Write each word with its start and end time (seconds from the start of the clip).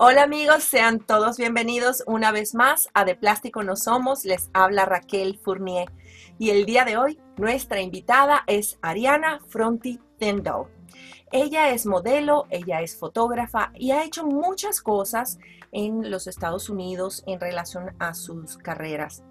Hola 0.00 0.22
amigos, 0.22 0.62
sean 0.62 1.00
todos 1.00 1.38
bienvenidos 1.38 2.04
una 2.06 2.30
vez 2.30 2.54
más 2.54 2.88
a 2.94 3.04
De 3.04 3.16
Plástico 3.16 3.64
No 3.64 3.74
Somos. 3.74 4.24
Les 4.24 4.48
habla 4.54 4.84
Raquel 4.84 5.40
Fournier 5.42 5.90
y 6.38 6.50
el 6.50 6.66
día 6.66 6.84
de 6.84 6.96
hoy 6.96 7.18
nuestra 7.36 7.80
invitada 7.80 8.44
es 8.46 8.78
Ariana 8.80 9.40
Fronti 9.48 9.98
Tendo. 10.16 10.70
Ella 11.32 11.70
es 11.70 11.84
modelo, 11.84 12.46
ella 12.48 12.80
es 12.80 12.96
fotógrafa 12.96 13.72
y 13.74 13.90
ha 13.90 14.04
hecho 14.04 14.24
muchas 14.24 14.80
cosas 14.80 15.40
en 15.72 16.12
los 16.12 16.28
Estados 16.28 16.70
Unidos 16.70 17.24
en 17.26 17.40
relación 17.40 17.96
a 17.98 18.14
sus 18.14 18.56
carreras. 18.56 19.24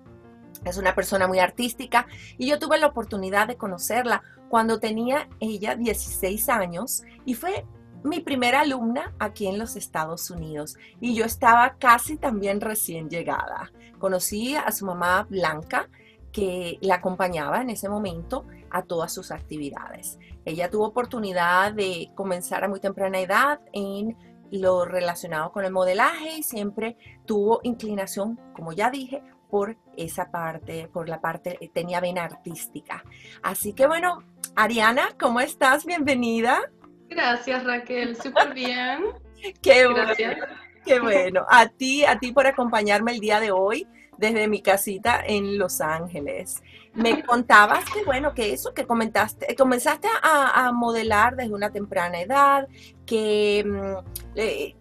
Es 0.65 0.77
una 0.77 0.95
persona 0.95 1.29
muy 1.29 1.39
artística 1.39 2.07
y 2.37 2.49
yo 2.49 2.59
tuve 2.59 2.77
la 2.77 2.87
oportunidad 2.87 3.47
de 3.47 3.55
conocerla 3.55 4.21
cuando 4.49 4.81
tenía 4.81 5.29
ella 5.39 5.75
16 5.75 6.49
años 6.49 7.03
y 7.23 7.35
fue 7.35 7.65
mi 8.03 8.19
primera 8.19 8.61
alumna 8.61 9.13
aquí 9.19 9.47
en 9.47 9.57
los 9.57 9.75
Estados 9.75 10.29
Unidos 10.29 10.77
y 10.99 11.15
yo 11.15 11.25
estaba 11.25 11.75
casi 11.77 12.17
también 12.17 12.61
recién 12.61 13.09
llegada. 13.09 13.71
Conocí 13.99 14.55
a 14.55 14.71
su 14.71 14.85
mamá 14.85 15.25
Blanca 15.29 15.89
que 16.31 16.77
la 16.81 16.95
acompañaba 16.95 17.61
en 17.61 17.69
ese 17.69 17.89
momento 17.89 18.45
a 18.69 18.83
todas 18.83 19.13
sus 19.13 19.31
actividades. 19.31 20.19
Ella 20.45 20.69
tuvo 20.69 20.85
oportunidad 20.85 21.73
de 21.73 22.11
comenzar 22.15 22.63
a 22.63 22.67
muy 22.67 22.79
temprana 22.79 23.19
edad 23.19 23.59
en 23.73 24.15
lo 24.51 24.85
relacionado 24.85 25.51
con 25.51 25.65
el 25.65 25.71
modelaje 25.71 26.37
y 26.37 26.43
siempre 26.43 26.97
tuvo 27.25 27.59
inclinación, 27.63 28.39
como 28.53 28.71
ya 28.71 28.89
dije, 28.89 29.23
por 29.49 29.77
esa 29.95 30.29
parte, 30.29 30.89
por 30.91 31.09
la 31.09 31.21
parte, 31.21 31.71
tenía 31.73 31.99
vena 31.99 32.23
artística. 32.23 33.03
Así 33.41 33.73
que 33.73 33.87
bueno, 33.87 34.23
Ariana, 34.55 35.09
¿cómo 35.19 35.39
estás? 35.39 35.85
Bienvenida. 35.85 36.69
Gracias 37.09 37.63
Raquel, 37.63 38.15
súper 38.15 38.53
bien. 38.53 39.03
qué 39.61 39.87
Gracias. 39.87 40.37
bueno. 40.37 40.53
Qué 40.85 40.99
bueno. 40.99 41.45
A 41.49 41.67
ti, 41.67 42.05
a 42.05 42.17
ti 42.17 42.31
por 42.31 42.47
acompañarme 42.47 43.11
el 43.11 43.19
día 43.19 43.39
de 43.39 43.51
hoy 43.51 43.87
desde 44.17 44.47
mi 44.47 44.61
casita 44.61 45.21
en 45.25 45.57
Los 45.57 45.81
Ángeles. 45.81 46.63
Me 46.93 47.23
contabas 47.23 47.85
que, 47.91 48.03
bueno, 48.03 48.33
que 48.33 48.53
eso 48.53 48.73
que 48.73 48.85
comentaste, 48.87 49.55
comenzaste 49.55 50.07
a, 50.23 50.71
modelar 50.71 51.35
desde 51.35 51.53
una 51.53 51.71
temprana 51.71 52.21
edad, 52.21 52.67
que 53.05 53.63
mm, 53.65 54.37
eh, 54.37 54.75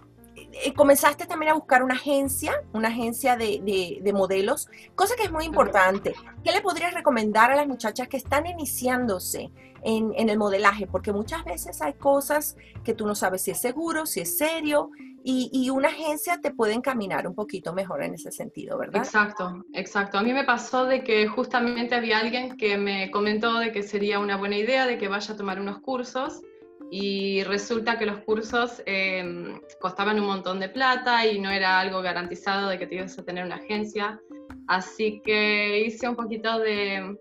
eh, 0.65 0.73
comenzaste 0.75 1.27
también 1.27 1.53
a 1.53 1.55
buscar 1.55 1.83
una 1.83 1.95
agencia, 1.95 2.53
una 2.73 2.89
agencia 2.89 3.37
de, 3.37 3.61
de, 4.03 4.13
modelos, 4.13 4.69
cosa 4.95 5.15
que 5.17 5.25
es 5.25 5.33
muy 5.33 5.45
importante. 5.45 6.15
¿Qué 6.43 6.53
le 6.53 6.61
podrías 6.61 6.95
recomendar 6.95 7.51
a 7.51 7.57
las 7.57 7.67
muchachas 7.67 8.09
que 8.09 8.17
están 8.17 8.47
iniciándose 8.47 9.51
en, 9.83 10.13
en, 10.17 10.29
el 10.29 10.39
modelaje? 10.39 10.87
Porque 10.87 11.13
muchas 11.13 11.45
veces 11.45 11.83
hay 11.83 11.95
cosas 11.95 12.57
que 12.85 12.95
tú 12.95 13.07
no 13.07 13.15
sabes 13.15 13.43
si 13.43 13.51
es 13.51 13.61
seguro, 13.61 14.07
si 14.07 14.21
es 14.21 14.37
serio, 14.37 14.91
y, 15.29 15.51
y, 15.53 15.71
una 15.71 15.89
agencia 15.89 16.41
te 16.41 16.53
puede 16.53 16.75
encaminar 16.75 17.27
un 17.27 17.35
poquito 17.35 17.73
mejor 17.73 18.05
en 18.05 18.15
ese 18.15 18.31
sentido, 18.31 18.79
¿verdad? 18.79 19.03
Exacto, 19.03 19.65
exacto. 19.73 20.19
A 20.19 20.23
mí 20.23 20.33
me 20.33 20.45
pasó 20.45 20.85
de 20.85 21.03
que 21.03 21.27
justamente 21.27 21.97
había 21.97 22.19
alguien 22.19 22.57
que 22.57 22.79
me 22.79 23.11
comentó 23.11 23.59
de 23.59 23.73
que 23.73 23.83
sería 23.83 24.21
una 24.21 24.37
buena 24.37 24.57
idea 24.57 24.87
de 24.87 24.99
que 24.99 25.09
vaya 25.09 25.35
a 25.35 25.37
tomar 25.37 25.61
unos 25.61 25.81
cursos 25.81 26.43
y 26.91 27.43
resulta 27.45 27.99
que 27.99 28.07
los 28.07 28.21
cursos 28.21 28.83
em, 28.87 29.61
costaban 29.81 30.21
un 30.21 30.27
montón 30.27 30.61
de 30.61 30.69
plata 30.69 31.27
y 31.27 31.41
no 31.41 31.51
era 31.51 31.81
algo 31.81 32.01
garantizado 32.01 32.69
de 32.69 32.79
que 32.79 32.87
te 32.87 32.97
ibas 32.97 33.19
a 33.19 33.25
tener 33.25 33.45
una 33.45 33.57
agencia. 33.57 34.21
Así 34.69 35.21
que 35.25 35.81
hice 35.81 36.09
un 36.09 36.17
poquito 36.17 36.59
de 36.61 37.17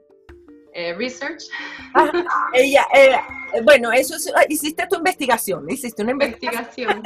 eh, 0.73 0.93
research. 0.93 1.43
ella, 2.53 2.85
eh, 2.93 3.61
bueno, 3.63 3.91
eso 3.91 4.15
ah, 4.35 4.43
hiciste 4.49 4.85
tu 4.87 4.97
investigación, 4.97 5.69
hiciste 5.69 6.03
una 6.03 6.11
investigación. 6.11 7.01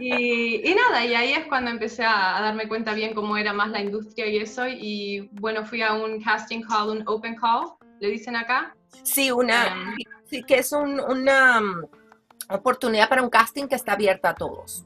y, 0.00 0.74
nada, 0.74 1.04
y 1.04 1.14
ahí 1.14 1.32
es 1.32 1.46
cuando 1.46 1.70
empecé 1.70 2.04
a, 2.04 2.38
darme 2.40 2.68
cuenta 2.68 2.92
bien 2.92 3.14
cómo 3.14 3.36
era 3.36 3.52
más 3.52 3.70
la 3.70 3.80
industria 3.80 4.26
y 4.26 4.36
eso. 4.36 4.68
Y 4.68 5.28
bueno, 5.32 5.64
fui 5.64 5.82
a 5.82 5.94
un 5.94 6.22
casting 6.22 6.62
call, 6.62 6.90
un 6.90 7.02
open 7.06 7.34
call, 7.36 7.72
le 8.00 8.10
dicen 8.10 8.36
acá. 8.36 8.76
Sí, 9.02 9.30
una, 9.30 9.66
em, 9.68 9.96
sí, 10.28 10.42
que 10.42 10.58
es 10.58 10.72
una 10.72 11.60
mm, 11.60 11.84
oportunidad 12.50 13.08
para 13.08 13.22
un 13.22 13.30
casting 13.30 13.66
que 13.66 13.74
está 13.74 13.92
abierta 13.92 14.30
a 14.30 14.34
todos. 14.34 14.84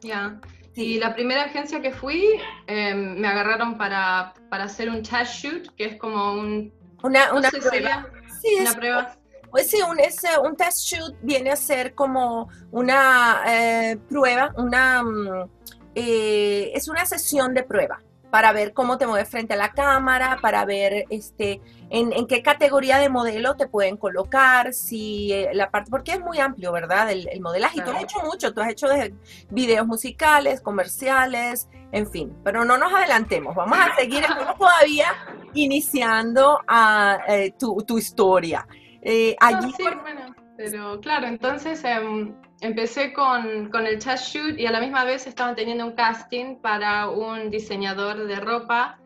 Ya. 0.00 0.40
Y 0.74 0.98
la 0.98 1.14
primera 1.14 1.44
agencia 1.44 1.80
que 1.80 1.92
fui, 1.92 2.40
em, 2.66 3.18
me 3.18 3.28
agarraron 3.28 3.78
para, 3.78 4.34
para, 4.50 4.64
hacer 4.64 4.90
un 4.90 5.02
test 5.02 5.34
shoot, 5.34 5.74
que 5.76 5.84
es 5.86 5.96
como 5.98 6.32
un... 6.32 6.72
Una, 7.02 7.32
una 7.32 7.50
prueba. 7.50 8.08
Sí, 8.42 8.56
una 8.60 8.72
prueba. 8.72 9.16
Pues 9.50 9.70
sí, 9.70 9.80
un, 9.82 9.98
un 10.44 10.56
test 10.56 10.78
shoot 10.78 11.14
viene 11.22 11.50
a 11.50 11.56
ser 11.56 11.94
como 11.94 12.48
una 12.72 13.42
eh, 13.46 13.98
prueba, 14.08 14.52
una... 14.56 15.02
Mm, 15.02 15.48
eh, 15.94 16.72
es 16.74 16.88
una 16.88 17.06
sesión 17.06 17.54
de 17.54 17.62
prueba 17.62 18.00
para 18.34 18.50
ver 18.50 18.72
cómo 18.72 18.98
te 18.98 19.06
mueves 19.06 19.28
frente 19.28 19.54
a 19.54 19.56
la 19.56 19.70
cámara, 19.70 20.38
para 20.42 20.64
ver 20.64 21.04
este, 21.08 21.60
en, 21.88 22.26
qué 22.26 22.42
categoría 22.42 22.98
de 22.98 23.08
modelo 23.08 23.54
te 23.54 23.68
pueden 23.68 23.96
colocar, 23.96 24.72
si 24.72 25.32
eh, 25.32 25.50
la 25.52 25.70
parte, 25.70 25.88
porque 25.88 26.14
es 26.14 26.20
muy 26.20 26.40
amplio, 26.40 26.72
¿verdad? 26.72 27.12
El, 27.12 27.40
modelaje. 27.40 27.78
Y 27.78 27.82
tú 27.82 27.92
has 27.92 28.02
hecho 28.02 28.18
mucho, 28.24 28.52
tú 28.52 28.60
has 28.60 28.70
hecho 28.70 28.88
de 28.88 29.14
videos 29.50 29.86
musicales, 29.86 30.60
comerciales, 30.60 31.68
en 31.92 32.10
fin. 32.10 32.36
Pero 32.42 32.64
no 32.64 32.76
nos 32.76 32.92
adelantemos, 32.92 33.54
vamos 33.54 33.78
a 33.78 33.94
seguir, 33.94 34.24
todavía 34.58 35.12
iniciando 35.52 36.58
a, 36.66 37.20
eh, 37.28 37.54
tu, 37.56 37.96
historia. 37.96 38.66
Eh, 39.00 39.36
allí, 39.38 39.72
bueno, 39.78 40.22
pero 40.56 41.00
claro, 41.00 41.26
entonces 41.26 41.82
em, 41.84 42.34
empecé 42.60 43.12
con, 43.12 43.70
con, 43.70 43.86
el 43.86 43.98
chat 43.98 44.18
shoot 44.18 44.58
y 44.58 44.66
a 44.66 44.70
la 44.70 44.80
misma 44.80 45.04
vez 45.04 45.26
estaban 45.26 45.56
teniendo 45.56 45.84
un 45.84 45.92
casting 45.92 46.56
para 46.60 47.08
un 47.08 47.50
diseñador 47.50 48.26
de 48.26 48.36
ropa 48.36 49.00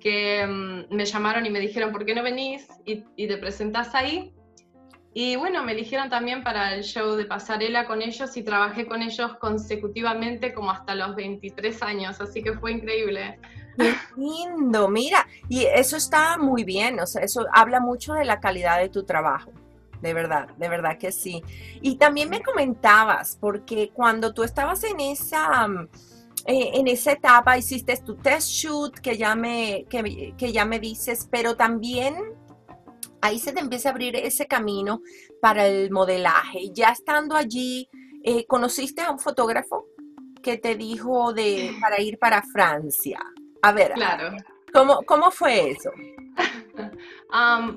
que 0.00 0.46
mm, 0.46 0.94
me 0.94 1.04
llamaron 1.04 1.44
y 1.44 1.50
me 1.50 1.60
dijeron, 1.60 1.92
¿por 1.92 2.04
qué 2.06 2.14
no 2.14 2.22
venís 2.22 2.66
y, 2.86 3.04
y, 3.16 3.28
te 3.28 3.36
presentás 3.36 3.94
ahí? 3.94 4.34
Y 5.12 5.36
bueno, 5.36 5.62
me 5.62 5.72
eligieron 5.72 6.10
también 6.10 6.42
para 6.42 6.74
el 6.74 6.82
show 6.82 7.14
de 7.14 7.26
pasarela 7.26 7.86
con 7.86 8.02
ellos 8.02 8.36
y 8.36 8.42
trabajé 8.42 8.86
con 8.86 9.00
ellos 9.00 9.36
consecutivamente 9.38 10.52
como 10.52 10.70
hasta 10.70 10.94
los 10.94 11.14
23 11.14 11.82
años, 11.82 12.20
así 12.20 12.42
que 12.42 12.54
fue 12.54 12.72
increíble. 12.72 13.38
Qué 13.76 13.94
lindo, 14.16 14.88
mira, 14.88 15.26
y 15.48 15.66
eso 15.66 15.96
está 15.96 16.36
muy 16.38 16.64
bien, 16.64 16.98
o 16.98 17.06
sea, 17.06 17.22
eso 17.22 17.46
habla 17.52 17.78
mucho 17.78 18.14
de 18.14 18.24
la 18.24 18.40
calidad 18.40 18.80
de 18.80 18.88
tu 18.88 19.04
trabajo 19.04 19.52
de 20.04 20.12
verdad, 20.12 20.48
de 20.58 20.68
verdad 20.68 20.98
que 20.98 21.10
sí. 21.10 21.42
Y 21.80 21.96
también 21.96 22.28
me 22.28 22.42
comentabas, 22.42 23.38
porque 23.40 23.90
cuando 23.94 24.34
tú 24.34 24.42
estabas 24.44 24.84
en 24.84 25.00
esa, 25.00 25.66
mm, 25.66 25.88
eh, 26.46 26.70
en 26.74 26.88
esa 26.88 27.12
etapa, 27.12 27.56
hiciste 27.56 27.96
tu 27.96 28.16
test 28.16 28.50
shoot, 28.50 28.94
que 29.00 29.16
ya, 29.16 29.34
me, 29.34 29.86
que, 29.88 30.52
ya 30.52 30.66
me 30.66 30.78
dices, 30.78 31.26
pero 31.30 31.56
también 31.56 32.16
ahí 33.22 33.38
se 33.38 33.52
te 33.52 33.60
empieza 33.60 33.88
a 33.88 33.92
abrir 33.92 34.14
ese 34.14 34.46
camino 34.46 35.00
para 35.40 35.66
el 35.66 35.90
modelaje. 35.90 36.70
Ya 36.74 36.90
estando 36.90 37.34
allí, 37.34 37.88
eh, 38.22 38.44
¿conociste 38.46 39.00
a 39.00 39.10
un 39.10 39.18
fotógrafo 39.18 39.86
que 40.42 40.58
te 40.58 40.74
dijo 40.74 41.32
de, 41.32 41.74
para 41.80 41.98
ir 42.02 42.18
para 42.18 42.42
Francia? 42.42 43.20
A 43.62 43.72
ver, 43.72 43.92
claro. 43.92 44.36
¿cómo, 44.70 45.00
¿cómo 45.06 45.30
fue 45.30 45.70
eso? 45.70 45.90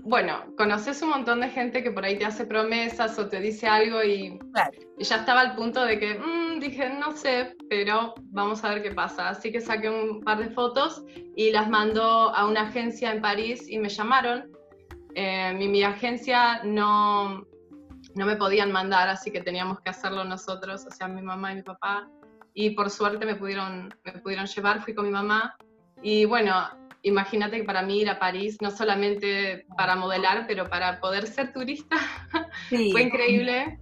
Bueno, 0.03 0.53
conoces 0.57 1.01
un 1.01 1.09
montón 1.09 1.41
de 1.41 1.49
gente 1.49 1.83
que 1.83 1.91
por 1.91 2.05
ahí 2.05 2.17
te 2.17 2.25
hace 2.25 2.45
promesas 2.45 3.17
o 3.17 3.27
te 3.27 3.39
dice 3.39 3.67
algo 3.67 4.03
y, 4.03 4.39
ya 4.99 5.17
estaba 5.17 5.41
al 5.41 5.55
punto 5.55 5.83
de 5.85 5.99
que 5.99 6.15
mm, 6.15 6.59
dije, 6.59 6.89
no 6.89 7.15
sé, 7.15 7.55
pero 7.69 8.15
vamos 8.31 8.63
a 8.63 8.69
ver 8.69 8.83
qué 8.83 8.91
pasa. 8.91 9.29
Así 9.29 9.51
que 9.51 9.61
saqué 9.61 9.89
un 9.89 10.21
par 10.21 10.39
de 10.39 10.49
fotos 10.49 11.03
y 11.35 11.51
las 11.51 11.69
mandó 11.69 12.35
a 12.35 12.47
una 12.47 12.61
agencia 12.61 13.11
en 13.11 13.21
París 13.21 13.67
y 13.69 13.79
me 13.79 13.89
llamaron. 13.89 14.51
Eh, 15.15 15.53
mi, 15.53 15.81
agencia 15.83 16.61
no, 16.63 17.43
no 18.15 18.25
me 18.25 18.35
podían 18.35 18.71
mandar, 18.71 19.09
así 19.09 19.31
que 19.31 19.41
teníamos 19.41 19.79
que 19.81 19.89
hacerlo 19.89 20.23
nosotros, 20.23 20.85
o 20.85 20.91
sea, 20.91 21.07
mi 21.07 21.21
mamá 21.21 21.53
y 21.53 21.55
mi 21.55 21.63
papá. 21.63 22.07
Y 22.53 22.71
por 22.71 22.89
suerte 22.89 23.25
me 23.25 23.35
pudieron, 23.35 23.93
me 24.03 24.13
pudieron 24.13 24.45
llevar, 24.45 24.81
fui 24.81 24.93
con 24.93 25.05
mi 25.05 25.11
mamá. 25.11 25.55
Y 26.01 26.25
bueno, 26.25 26.53
imagínate 27.03 27.57
que 27.57 27.63
para 27.63 27.81
mí 27.81 28.01
ir 28.01 28.09
a 28.09 28.19
París, 28.19 28.57
no 28.61 28.71
solamente 28.71 29.65
para 29.75 29.95
modelar, 29.95 30.45
pero 30.47 30.69
para 30.69 30.99
poder 30.99 31.27
ser 31.27 31.53
turista, 31.53 31.95
fue 32.69 33.01
increíble. 33.01 33.79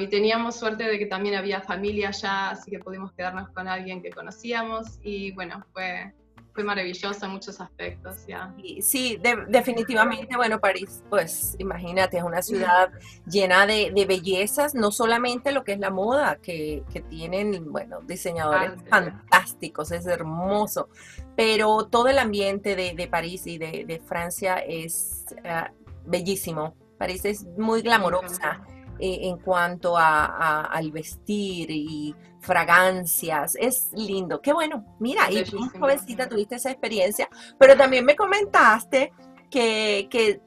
y 0.00 0.06
teníamos 0.08 0.56
suerte 0.56 0.84
de 0.84 0.98
que 0.98 1.06
también 1.06 1.34
había 1.34 1.60
familia 1.60 2.08
allá, 2.08 2.50
así 2.50 2.70
que 2.70 2.78
pudimos 2.78 3.12
quedarnos 3.12 3.48
con 3.50 3.68
alguien 3.68 4.02
que 4.02 4.10
conocíamos 4.10 4.98
y 5.02 5.32
bueno, 5.32 5.64
fue, 5.72 6.12
fue 6.58 6.64
maravilloso 6.64 7.24
en 7.24 7.30
muchos 7.30 7.60
aspectos, 7.60 8.26
ya. 8.26 8.52
Sí, 8.80 9.16
definitivamente, 9.46 10.34
bueno, 10.34 10.58
París, 10.58 11.04
pues 11.08 11.54
imagínate, 11.60 12.16
es 12.16 12.24
una 12.24 12.42
ciudad 12.42 12.90
llena 13.30 13.64
de, 13.64 14.04
bellezas, 14.08 14.74
no 14.74 14.90
solamente 14.90 15.52
lo 15.52 15.62
que 15.62 15.74
es 15.74 15.78
la 15.78 15.90
moda, 15.90 16.34
que, 16.42 16.82
que 16.92 17.00
tienen, 17.00 17.70
bueno, 17.70 18.00
diseñadores 18.00 18.72
fantásticos, 18.90 19.92
es 19.92 20.04
hermoso, 20.06 20.88
pero 21.36 21.86
todo 21.86 22.08
el 22.08 22.18
ambiente 22.18 22.74
de, 22.74 22.92
de 22.92 23.06
París 23.06 23.46
y 23.46 23.56
de, 23.58 23.84
de 23.86 24.00
Francia 24.00 24.56
es 24.56 25.26
uh, 25.44 25.72
bellísimo. 26.06 26.74
París 26.98 27.24
es 27.24 27.44
muy 27.56 27.82
glamorosa 27.82 28.66
eh, 28.98 29.20
en 29.22 29.38
cuanto 29.38 29.96
a, 29.96 30.64
al 30.64 30.90
vestir 30.92 31.70
y 31.70 32.14
fragancias. 32.40 33.56
Es 33.58 33.90
lindo. 33.92 34.40
Qué 34.40 34.52
bueno. 34.52 34.84
Mira, 34.98 35.30
y 35.30 35.44
jovencita 35.78 36.28
tuviste 36.28 36.56
esa 36.56 36.70
experiencia, 36.70 37.28
pero 37.58 37.76
también 37.76 38.04
me 38.04 38.16
comentaste 38.16 39.12
que, 39.50 40.08
que 40.10 40.40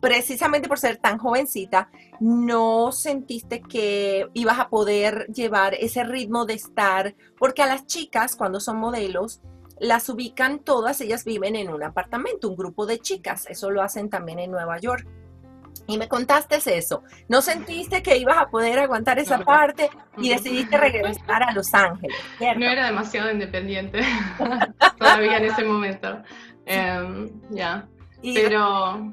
precisamente 0.00 0.68
por 0.68 0.78
ser 0.78 0.96
tan 0.96 1.18
jovencita, 1.18 1.90
no 2.20 2.92
sentiste 2.92 3.60
que 3.60 4.28
ibas 4.34 4.58
a 4.58 4.68
poder 4.68 5.26
llevar 5.26 5.74
ese 5.74 6.04
ritmo 6.04 6.46
de 6.46 6.54
estar, 6.54 7.14
porque 7.38 7.62
a 7.62 7.66
las 7.66 7.86
chicas 7.86 8.36
cuando 8.36 8.60
son 8.60 8.78
modelos, 8.78 9.40
las 9.78 10.08
ubican 10.08 10.60
todas, 10.60 11.00
ellas 11.00 11.24
viven 11.24 11.54
en 11.54 11.68
un 11.68 11.82
apartamento, 11.82 12.48
un 12.48 12.56
grupo 12.56 12.86
de 12.86 12.98
chicas, 12.98 13.46
eso 13.48 13.70
lo 13.70 13.82
hacen 13.82 14.10
también 14.10 14.38
en 14.38 14.50
Nueva 14.50 14.78
York. 14.78 15.06
Y 15.88 15.96
me 15.96 16.06
contaste 16.06 16.58
eso. 16.76 17.02
¿No 17.28 17.40
sentiste 17.40 18.02
que 18.02 18.18
ibas 18.18 18.36
a 18.36 18.50
poder 18.50 18.78
aguantar 18.78 19.18
esa 19.18 19.38
parte 19.38 19.88
y 20.18 20.28
decidiste 20.28 20.76
regresar 20.76 21.42
a 21.42 21.52
Los 21.52 21.72
Ángeles? 21.72 22.16
No 22.38 22.66
era 22.66 22.86
demasiado 22.86 23.30
independiente 23.30 24.00
todavía 24.98 25.38
en 25.38 25.44
ese 25.46 25.64
momento. 25.64 26.22
Em, 26.66 27.30
ya. 27.50 27.88
Pero 28.22 29.10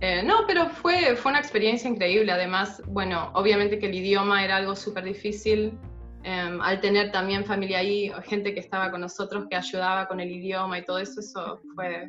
eh, 0.00 0.22
no, 0.22 0.46
pero 0.46 0.70
fue, 0.70 1.16
fue 1.16 1.32
una 1.32 1.40
experiencia 1.40 1.88
increíble. 1.88 2.32
Además, 2.32 2.82
bueno, 2.86 3.30
obviamente 3.34 3.78
que 3.78 3.86
el 3.86 3.94
idioma 3.94 4.42
era 4.42 4.56
algo 4.56 4.74
súper 4.74 5.04
difícil. 5.04 5.78
Em, 6.22 6.62
al 6.62 6.80
tener 6.80 7.12
también 7.12 7.44
familia 7.44 7.80
ahí, 7.80 8.10
gente 8.24 8.54
que 8.54 8.60
estaba 8.60 8.90
con 8.90 9.02
nosotros, 9.02 9.46
que 9.50 9.56
ayudaba 9.56 10.08
con 10.08 10.18
el 10.20 10.30
idioma 10.30 10.78
y 10.78 10.84
todo 10.86 10.98
eso, 10.98 11.20
eso 11.20 11.60
fue 11.74 12.08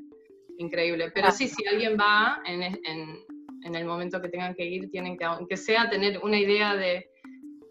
increíble. 0.58 1.12
Pero 1.14 1.32
sí, 1.32 1.48
si 1.48 1.68
alguien 1.68 1.98
va 2.00 2.42
en, 2.46 2.64
en, 2.64 3.25
en 3.66 3.76
el 3.76 3.86
momento 3.86 4.22
que 4.22 4.30
tengan 4.30 4.56
que 4.56 4.64
ir, 4.64 4.90
tienen 4.90 5.18
que, 5.18 5.26
aunque 5.26 5.58
sea, 5.58 5.90
tener 5.90 6.20
una 6.24 6.40
idea 6.40 6.76
de 6.76 7.10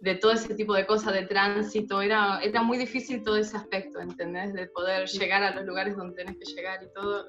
de 0.05 0.17
todo 0.17 0.33
ese 0.33 0.55
tipo 0.55 0.75
de 0.75 0.85
cosas, 0.85 1.15
de 1.15 1.23
tránsito, 1.23 2.03
era, 2.03 2.39
era 2.43 2.63
muy 2.63 2.77
difícil 2.77 3.23
todo 3.23 3.39
ese 3.39 3.57
aspecto, 3.57 4.01
¿entendés? 4.01 4.53
De 4.53 4.67
poder 4.67 5.09
llegar 5.09 5.43
a 5.43 5.55
los 5.55 5.65
lugares 5.65 5.97
donde 5.97 6.15
tenés 6.15 6.37
que 6.37 6.45
llegar 6.45 6.83
y 6.83 6.93
todo. 6.93 7.25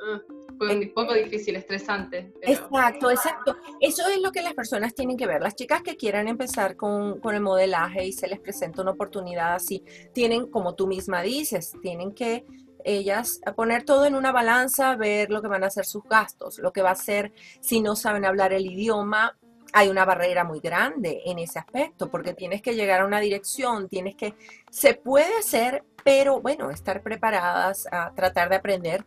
fue 0.57 0.75
un 0.75 0.93
poco 0.93 1.13
difícil, 1.13 1.55
estresante. 1.55 2.33
Exacto, 2.41 3.09
exacto. 3.09 3.55
Eso 3.79 4.05
es 4.09 4.19
lo 4.19 4.33
que 4.33 4.41
las 4.41 4.53
personas 4.53 4.93
tienen 4.93 5.15
que 5.15 5.25
ver. 5.25 5.41
Las 5.41 5.55
chicas 5.55 5.83
que 5.83 5.95
quieran 5.95 6.27
empezar 6.27 6.75
con, 6.75 7.21
con 7.21 7.33
el 7.33 7.39
modelaje 7.39 8.07
y 8.07 8.11
se 8.11 8.27
les 8.27 8.41
presenta 8.41 8.81
una 8.81 8.91
oportunidad 8.91 9.55
así, 9.55 9.81
tienen, 10.13 10.47
como 10.47 10.75
tú 10.75 10.85
misma 10.85 11.21
dices, 11.21 11.71
tienen 11.81 12.11
que 12.13 12.45
ellas 12.85 13.41
poner 13.55 13.83
todo 13.83 14.05
en 14.05 14.15
una 14.15 14.31
balanza, 14.31 14.95
ver 14.95 15.29
lo 15.29 15.41
que 15.41 15.47
van 15.47 15.63
a 15.63 15.69
ser 15.69 15.85
sus 15.85 16.03
gastos, 16.03 16.59
lo 16.59 16.71
que 16.71 16.81
va 16.81 16.91
a 16.91 16.95
ser 16.95 17.33
si 17.59 17.81
no 17.81 17.95
saben 17.95 18.25
hablar 18.25 18.53
el 18.53 18.65
idioma, 18.65 19.35
hay 19.75 19.89
una 19.89 20.05
barrera 20.05 20.45
muy 20.45 20.61
grande 20.61 21.21
en 21.25 21.37
ese 21.37 21.59
aspecto, 21.59 22.09
porque 22.09 22.33
tienes 22.33 22.61
que 22.61 22.75
llegar 22.75 23.01
a 23.01 23.05
una 23.05 23.19
dirección, 23.19 23.89
tienes 23.89 24.15
que, 24.15 24.33
se 24.69 24.93
puede 24.93 25.37
hacer, 25.37 25.83
pero 26.01 26.39
bueno, 26.39 26.69
estar 26.71 27.03
preparadas 27.03 27.85
a 27.91 28.13
tratar 28.15 28.47
de 28.47 28.55
aprender 28.55 29.05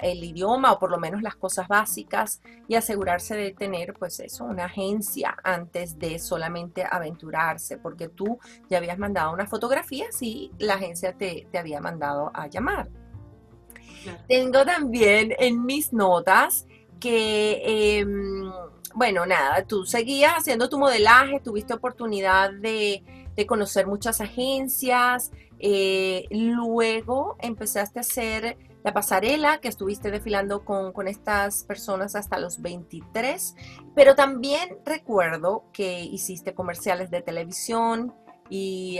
el 0.00 0.24
idioma 0.24 0.72
o 0.72 0.78
por 0.80 0.90
lo 0.90 0.98
menos 0.98 1.22
las 1.22 1.36
cosas 1.36 1.68
básicas 1.68 2.42
y 2.66 2.74
asegurarse 2.74 3.36
de 3.36 3.52
tener 3.52 3.94
pues 3.94 4.18
eso, 4.18 4.44
una 4.44 4.64
agencia 4.64 5.36
antes 5.44 5.98
de 5.98 6.18
solamente 6.18 6.84
aventurarse, 6.88 7.78
porque 7.78 8.08
tú 8.08 8.40
ya 8.68 8.78
habías 8.78 8.98
mandado 8.98 9.32
una 9.32 9.46
fotografía 9.46 10.06
y 10.20 10.50
la 10.58 10.74
agencia 10.74 11.12
te, 11.12 11.46
había 11.56 11.80
mandado 11.80 12.32
a 12.34 12.48
llamar. 12.48 12.88
Tengo 14.28 14.64
también 14.64 15.34
en 15.38 15.64
mis 15.64 15.92
notas 15.92 16.66
que... 17.00 17.98
Em, 17.98 18.50
bueno, 18.94 19.24
nada, 19.24 19.64
tú 19.64 19.86
seguías 19.86 20.34
haciendo 20.34 20.68
tu 20.68 20.78
modelaje, 20.78 21.40
tuviste 21.40 21.72
oportunidad 21.72 22.52
de, 22.52 23.02
conocer 23.46 23.86
muchas 23.86 24.20
agencias, 24.20 25.32
eh, 25.58 26.26
luego 26.30 27.36
empezaste 27.40 27.98
a 27.98 28.02
hacer 28.02 28.58
la 28.84 28.92
pasarela, 28.92 29.58
que 29.58 29.68
estuviste 29.68 30.10
desfilando 30.10 30.64
con, 30.64 31.08
estas 31.08 31.64
personas 31.64 32.14
hasta 32.14 32.38
los 32.38 32.60
23, 32.60 33.54
pero 33.94 34.14
también 34.14 34.78
recuerdo 34.84 35.64
que 35.72 36.02
hiciste 36.02 36.54
comerciales 36.54 37.10
de 37.10 37.22
televisión 37.22 38.14
y 38.50 38.98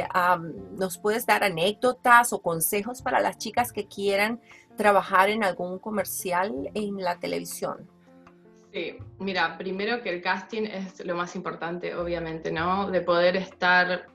nos 0.78 0.98
puedes 0.98 1.26
dar 1.26 1.44
anécdotas 1.44 2.32
o 2.32 2.40
consejos 2.40 3.02
para 3.02 3.20
las 3.20 3.38
chicas 3.38 3.72
que 3.72 3.86
quieran 3.86 4.40
trabajar 4.76 5.28
en 5.30 5.44
algún 5.44 5.78
comercial 5.78 6.70
en 6.74 6.96
la 6.96 7.18
televisión. 7.18 7.88
Sí, 8.72 8.96
mira, 9.18 9.58
primero 9.58 10.02
que 10.02 10.08
el 10.08 10.22
casting 10.22 10.62
es 10.62 11.04
lo 11.04 11.14
más 11.14 11.36
importante, 11.36 11.94
obviamente, 11.94 12.50
¿no? 12.50 12.90
De 12.90 13.02
poder 13.02 13.36
estar, 13.36 14.06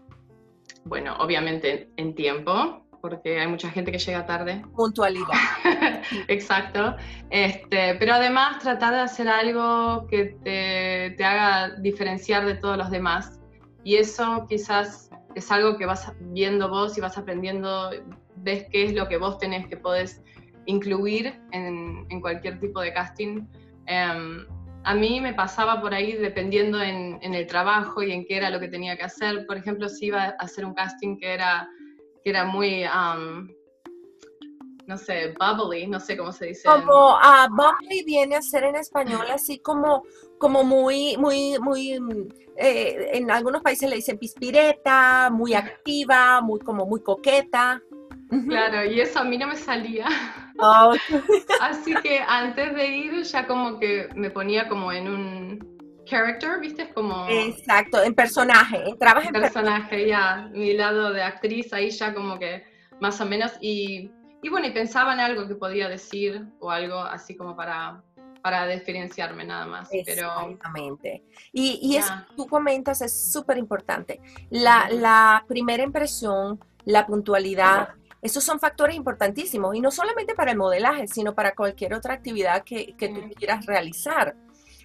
bueno, 0.84 1.16
obviamente 1.20 1.92
en 1.96 2.16
tiempo, 2.16 2.84
porque 3.02 3.40
hay 3.40 3.48
mucha 3.48 3.70
gente 3.70 3.92
que 3.92 4.00
llega 4.00 4.26
tarde. 4.26 4.64
Puntualidad. 4.76 5.28
Exacto. 6.28 6.96
Este, 7.30 7.96
pero 8.00 8.14
además 8.14 8.58
tratar 8.60 8.94
de 8.94 9.00
hacer 9.02 9.28
algo 9.28 10.08
que 10.08 10.38
te, 10.44 11.14
te, 11.16 11.24
haga 11.24 11.76
diferenciar 11.80 12.46
de 12.46 12.56
todos 12.56 12.78
los 12.78 12.90
demás. 12.90 13.40
Y 13.84 13.98
eso 13.98 14.46
quizás 14.50 15.12
es 15.36 15.52
algo 15.52 15.78
que 15.78 15.86
vas 15.86 16.12
viendo 16.20 16.68
vos 16.68 16.98
y 16.98 17.02
vas 17.02 17.18
aprendiendo, 17.18 17.92
ves 18.38 18.66
qué 18.72 18.86
es 18.86 18.94
lo 18.94 19.08
que 19.08 19.18
vos 19.18 19.38
tenés 19.38 19.68
que 19.68 19.78
podés 19.78 20.24
incluir 20.68 21.42
en, 21.52 22.06
en 22.10 22.22
cualquier 22.22 22.60
tipo 22.60 22.80
de 22.82 22.94
casting 22.94 23.48
Em, 23.88 24.46
a 24.84 24.94
mí 24.94 25.20
me 25.20 25.34
pasaba 25.34 25.82
por 25.82 25.94
ahí 25.94 26.14
dependiendo 26.14 26.82
en, 26.82 27.20
el 27.22 27.48
trabajo 27.48 28.04
y 28.04 28.12
en 28.12 28.26
qué 28.26 28.38
era 28.38 28.50
lo 28.50 28.60
que 28.60 28.68
tenía 28.68 28.96
que 28.96 29.04
hacer. 29.04 29.46
Por 29.48 29.58
ejemplo, 29.58 29.90
si 29.90 30.08
iba 30.08 30.24
a 30.24 30.30
hacer 30.40 30.66
un 30.66 30.74
casting 30.74 31.18
que 31.18 31.34
era, 31.34 31.68
que 32.24 32.30
era 32.30 32.46
muy, 32.46 32.84
no 34.86 34.98
sé, 34.98 35.34
bubbly, 35.40 35.88
no 35.88 36.00
sé 36.00 36.16
cómo 36.16 36.32
se 36.32 36.48
dice. 36.48 36.68
Como 36.68 37.16
uh, 37.16 37.50
bubbly 37.50 38.04
viene 38.06 38.36
a 38.36 38.42
ser 38.42 38.66
en 38.66 38.76
español 38.76 39.26
así 39.34 39.60
como, 39.60 40.04
como 40.38 40.64
muy, 40.64 41.18
muy, 41.18 41.58
muy, 41.60 42.00
eh, 42.58 43.10
en 43.14 43.32
algunos 43.32 43.62
países 43.62 43.90
le 43.90 43.98
dicen 43.98 44.18
pispireta, 44.18 45.30
muy 45.32 45.54
activa, 45.54 46.42
muy 46.42 46.60
como 46.60 46.86
muy 46.86 47.02
coqueta. 47.02 47.82
Claro, 48.48 48.86
y 48.86 49.00
eso 49.00 49.20
a 49.20 49.24
mí 49.24 49.38
no 49.38 49.48
me 49.48 49.56
salía. 49.56 50.08
Ah, 50.60 50.92
Así 51.62 51.94
que 51.96 52.20
antes 52.20 52.74
de 52.74 52.88
ir 52.88 53.24
ya 53.24 53.46
como 53.48 53.80
que 53.80 54.10
me 54.16 54.30
ponía 54.30 54.68
como 54.68 54.92
en 54.92 55.08
un 55.08 55.78
character, 56.06 56.60
¿viste? 56.60 56.90
Como... 56.94 57.28
Exacto, 57.28 58.02
en 58.02 58.16
personaje, 58.16 58.90
entrabas 58.90 59.26
en, 59.26 59.34
personaje. 59.34 60.08
ya, 60.08 60.50
mi 60.52 60.74
lado 60.74 61.12
de 61.12 61.22
actriz 61.22 61.72
ahí 61.74 61.90
ya 61.92 62.14
como 62.14 62.40
que 62.40 62.64
más 63.00 63.20
o 63.22 63.26
menos, 63.26 63.52
y, 63.62 64.12
y 64.42 64.50
bueno, 64.50 64.68
y 64.68 64.72
pensaba 64.72 65.14
en 65.14 65.20
algo 65.20 65.48
que 65.48 65.56
podía 65.56 65.88
decir 65.88 66.48
o 66.60 66.72
algo 66.72 66.98
así 66.98 67.36
como 67.36 67.56
para, 67.56 68.02
para 68.42 68.66
diferenciarme 68.68 69.44
nada 69.46 69.66
más. 69.66 69.90
Exactamente. 69.92 71.24
Y, 71.52 71.80
y 71.82 71.98
eso 71.98 72.14
tú 72.36 72.48
comentas 72.48 73.02
es 73.02 73.14
súper 73.14 73.58
importante. 73.58 74.20
La, 74.50 74.90
la 74.90 75.44
primera 75.48 75.84
impresión, 75.84 76.60
la 76.86 77.06
puntualidad, 77.06 77.90
esos 78.22 78.44
son 78.44 78.60
factores 78.60 78.96
importantísimos 78.96 79.76
y 79.76 79.82
no 79.82 79.92
solamente 79.92 80.34
para 80.34 80.52
el 80.52 80.58
modelaje, 80.58 81.08
sino 81.08 81.36
para 81.36 81.56
cualquier 81.56 81.94
otra 81.94 82.14
actividad 82.14 82.64
que, 82.64 82.96
que 82.98 83.10
tú 83.10 83.22
quieras 83.36 83.66
realizar. 83.66 84.36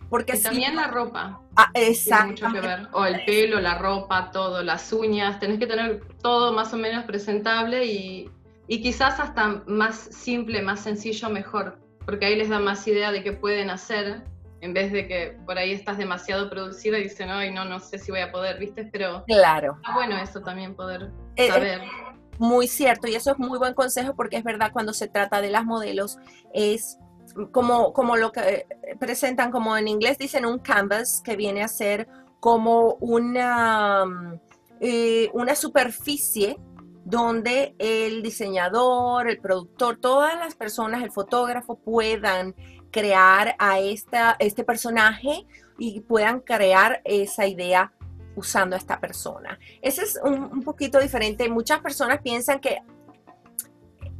Porque 0.08 0.36
también 0.36 0.76
la 0.76 0.88
ropa. 0.88 1.40
Ah, 1.56 1.70
exacto. 1.72 2.26
mucho 2.26 2.52
que 2.52 2.60
ver. 2.60 2.88
O 2.92 3.06
el 3.06 3.24
pelo, 3.24 3.60
la 3.60 3.78
ropa, 3.78 4.30
todo, 4.30 4.62
las 4.62 4.92
uñas. 4.92 5.40
Tenés 5.40 5.58
que 5.58 5.66
tener 5.66 6.02
todo 6.20 6.52
más 6.52 6.74
o 6.74 6.76
menos 6.76 7.04
presentable 7.04 7.86
y, 7.86 8.30
y 8.68 8.82
quizás 8.82 9.18
hasta 9.18 9.62
más 9.66 9.96
simple, 9.96 10.60
más 10.60 10.80
sencillo, 10.80 11.30
mejor. 11.30 11.78
Porque 12.04 12.26
ahí 12.26 12.36
les 12.36 12.50
da 12.50 12.58
más 12.58 12.86
idea 12.86 13.10
de 13.10 13.22
qué 13.22 13.32
pueden 13.32 13.70
hacer 13.70 14.22
en 14.62 14.74
vez 14.74 14.92
de 14.92 15.08
que 15.08 15.36
por 15.44 15.58
ahí 15.58 15.72
estás 15.72 15.98
demasiado 15.98 16.48
producida 16.48 16.98
y 16.98 17.04
dicen, 17.04 17.30
ay, 17.30 17.50
no, 17.52 17.64
no 17.64 17.80
sé 17.80 17.98
si 17.98 18.12
voy 18.12 18.20
a 18.20 18.30
poder, 18.30 18.58
¿viste? 18.58 18.84
Pero 18.92 19.24
claro. 19.24 19.78
bueno 19.92 20.16
eso 20.18 20.40
también, 20.40 20.76
poder 20.76 21.10
eh, 21.36 21.46
eh, 21.46 21.48
saber. 21.48 21.80
Muy 22.38 22.66
cierto, 22.66 23.06
y 23.08 23.14
eso 23.14 23.32
es 23.32 23.38
muy 23.38 23.58
buen 23.58 23.74
consejo 23.74 24.14
porque 24.14 24.36
es 24.36 24.44
verdad 24.44 24.72
cuando 24.72 24.92
se 24.92 25.08
trata 25.08 25.40
de 25.40 25.50
las 25.50 25.64
modelos, 25.64 26.18
es 26.52 26.98
como, 27.50 27.92
como 27.92 28.16
lo 28.16 28.32
que 28.32 28.66
presentan, 28.98 29.50
como 29.50 29.76
en 29.76 29.88
inglés 29.88 30.18
dicen 30.18 30.46
un 30.46 30.58
canvas, 30.58 31.22
que 31.24 31.36
viene 31.36 31.62
a 31.62 31.68
ser 31.68 32.08
como 32.40 32.94
una, 33.00 34.04
eh, 34.80 35.30
una 35.32 35.54
superficie 35.54 36.58
donde 37.04 37.74
el 37.78 38.22
diseñador, 38.22 39.28
el 39.28 39.38
productor, 39.38 39.98
todas 39.98 40.36
las 40.36 40.54
personas, 40.54 41.02
el 41.02 41.10
fotógrafo 41.10 41.76
puedan 41.76 42.54
crear 42.90 43.56
a 43.58 43.80
esta, 43.80 44.36
este 44.38 44.64
personaje 44.64 45.46
y 45.78 46.00
puedan 46.00 46.40
crear 46.40 47.00
esa 47.04 47.46
idea 47.46 47.92
usando 48.36 48.76
a 48.76 48.78
esta 48.78 49.00
persona. 49.00 49.58
Ese 49.80 50.02
es 50.02 50.20
un, 50.22 50.62
poquito 50.62 50.98
diferente. 50.98 51.48
Muchas 51.48 51.80
personas 51.80 52.20
piensan 52.20 52.60
que 52.60 52.78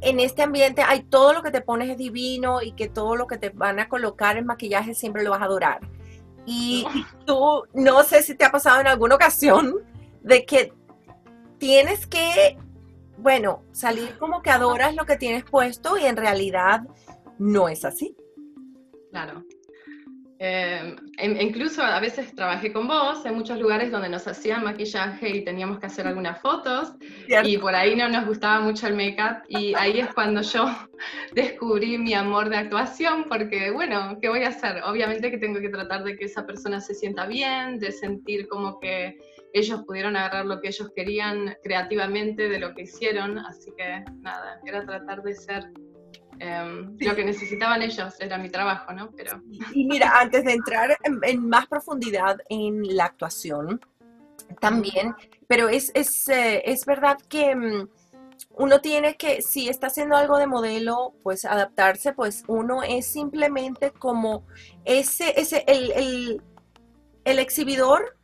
en 0.01 0.19
este 0.19 0.43
ambiente 0.43 0.81
hay 0.81 1.03
todo 1.03 1.33
lo 1.33 1.41
que 1.41 1.51
te 1.51 1.61
pones 1.61 1.89
es 1.89 1.97
divino 1.97 2.61
y 2.61 2.73
que 2.73 2.89
todo 2.89 3.15
lo 3.15 3.27
que 3.27 3.37
te 3.37 3.49
van 3.49 3.79
a 3.79 3.87
colocar 3.87 4.37
en 4.37 4.45
maquillaje 4.45 4.93
siempre 4.93 5.23
lo 5.23 5.31
vas 5.31 5.41
a 5.41 5.45
adorar. 5.45 5.79
Y 6.45 6.85
tú, 7.25 7.63
no 7.73 8.03
sé 8.03 8.21
si 8.21 8.35
te 8.35 8.45
ha 8.45 8.51
pasado 8.51 8.81
en 8.81 8.87
alguna 8.87 9.15
ocasión 9.15 9.75
de 10.21 10.45
que 10.45 10.73
tienes 11.57 12.05
que, 12.05 12.57
bueno, 13.17 13.63
salir 13.71 14.17
como 14.17 14.41
que 14.41 14.49
adoras 14.49 14.93
lo 14.95 15.05
que 15.05 15.15
tienes 15.15 15.45
puesto 15.45 15.97
y 15.97 16.05
en 16.05 16.17
realidad 16.17 16.81
no 17.39 17.69
es 17.69 17.85
así. 17.85 18.15
Claro. 19.11 19.45
Eh, 20.45 20.95
incluso 21.39 21.81
a 21.81 22.01
veces 22.01 22.35
trabajé 22.35 22.73
con 22.73 22.85
vos 22.85 23.25
en 23.25 23.33
muchos 23.33 23.57
lugares 23.57 23.91
donde 23.91 24.09
nos 24.09 24.27
hacían 24.27 24.65
maquillaje 24.65 25.29
y 25.29 25.45
teníamos 25.45 25.79
que 25.79 25.85
hacer 25.85 26.05
algunas 26.05 26.41
fotos 26.41 26.91
y 27.45 27.57
por 27.59 27.73
ahí 27.73 27.95
no 27.95 28.09
nos 28.09 28.25
gustaba 28.25 28.59
mucho 28.59 28.87
el 28.87 28.95
make-up 28.95 29.43
y 29.47 29.73
ahí 29.75 30.01
es 30.01 30.13
cuando 30.13 30.41
yo 30.41 30.65
descubrí 31.33 31.97
mi 31.97 32.13
amor 32.13 32.49
de 32.49 32.57
actuación 32.57 33.23
porque 33.29 33.71
bueno, 33.71 34.17
¿qué 34.21 34.27
voy 34.27 34.43
a 34.43 34.49
hacer? 34.49 34.83
Obviamente 34.83 35.31
que 35.31 35.37
tengo 35.37 35.61
que 35.61 35.69
tratar 35.69 36.03
de 36.03 36.17
que 36.17 36.25
esa 36.25 36.45
persona 36.45 36.81
se 36.81 36.93
sienta 36.93 37.25
bien, 37.25 37.79
de 37.79 37.93
sentir 37.93 38.49
como 38.49 38.81
que 38.81 39.15
ellos 39.53 39.83
pudieron 39.87 40.17
agarrar 40.17 40.45
lo 40.45 40.59
que 40.59 40.67
ellos 40.67 40.91
querían 40.93 41.55
creativamente 41.63 42.49
de 42.49 42.59
lo 42.59 42.73
que 42.75 42.81
hicieron, 42.81 43.37
así 43.37 43.71
que 43.77 44.03
nada, 44.19 44.59
era 44.65 44.85
tratar 44.85 45.23
de 45.23 45.35
ser 45.35 45.71
Em, 46.39 46.97
lo 46.99 47.15
que 47.15 47.25
necesitaban 47.25 47.81
ellos 47.81 48.15
era 48.19 48.37
mi 48.37 48.49
trabajo, 48.49 48.93
¿no? 48.93 49.11
Pero... 49.11 49.41
Y 49.73 49.85
mira, 49.85 50.19
antes 50.19 50.43
de 50.43 50.53
entrar 50.53 50.97
en, 51.03 51.47
más 51.47 51.67
profundidad 51.67 52.37
en 52.49 52.95
la 52.95 53.05
actuación, 53.05 53.79
también, 54.59 55.15
pero 55.47 55.69
es, 55.69 55.91
es, 55.93 56.27
eh, 56.29 56.61
es 56.65 56.85
verdad 56.85 57.17
que 57.27 57.55
mm, 57.55 57.87
uno 58.57 58.81
tiene 58.81 59.15
que, 59.15 59.41
si 59.41 59.69
está 59.69 59.87
haciendo 59.87 60.15
algo 60.15 60.37
de 60.37 60.47
modelo, 60.47 61.13
pues 61.23 61.45
adaptarse, 61.45 62.13
pues 62.13 62.43
uno 62.47 62.83
es 62.83 63.07
simplemente 63.07 63.91
como 63.91 64.45
ese, 64.85 65.39
ese, 65.39 65.63
el, 65.67 65.91
el, 65.91 66.41
el 67.25 67.39
exhibidor 67.39 68.17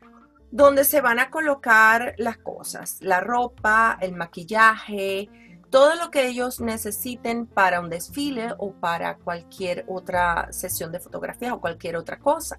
donde 0.52 0.84
se 0.84 1.02
van 1.02 1.20
a 1.20 1.30
colocar 1.30 2.16
las 2.18 2.38
cosas, 2.38 2.98
la 3.02 3.20
ropa, 3.20 3.98
el 4.02 4.16
maquillaje, 4.16 5.30
todo 5.70 5.96
lo 5.96 6.12
que 6.12 6.28
ellos 6.28 6.60
necesiten 6.60 7.46
para 7.46 7.80
un 7.80 7.90
desfile 7.90 8.54
o 8.58 8.74
para 8.74 9.18
cualquier 9.18 9.86
otra 9.88 10.52
sesión 10.52 10.92
de 10.92 11.00
fotografía 11.00 11.54
o 11.54 11.62
cualquier 11.62 11.96
otra 11.96 12.20
cosa. 12.20 12.58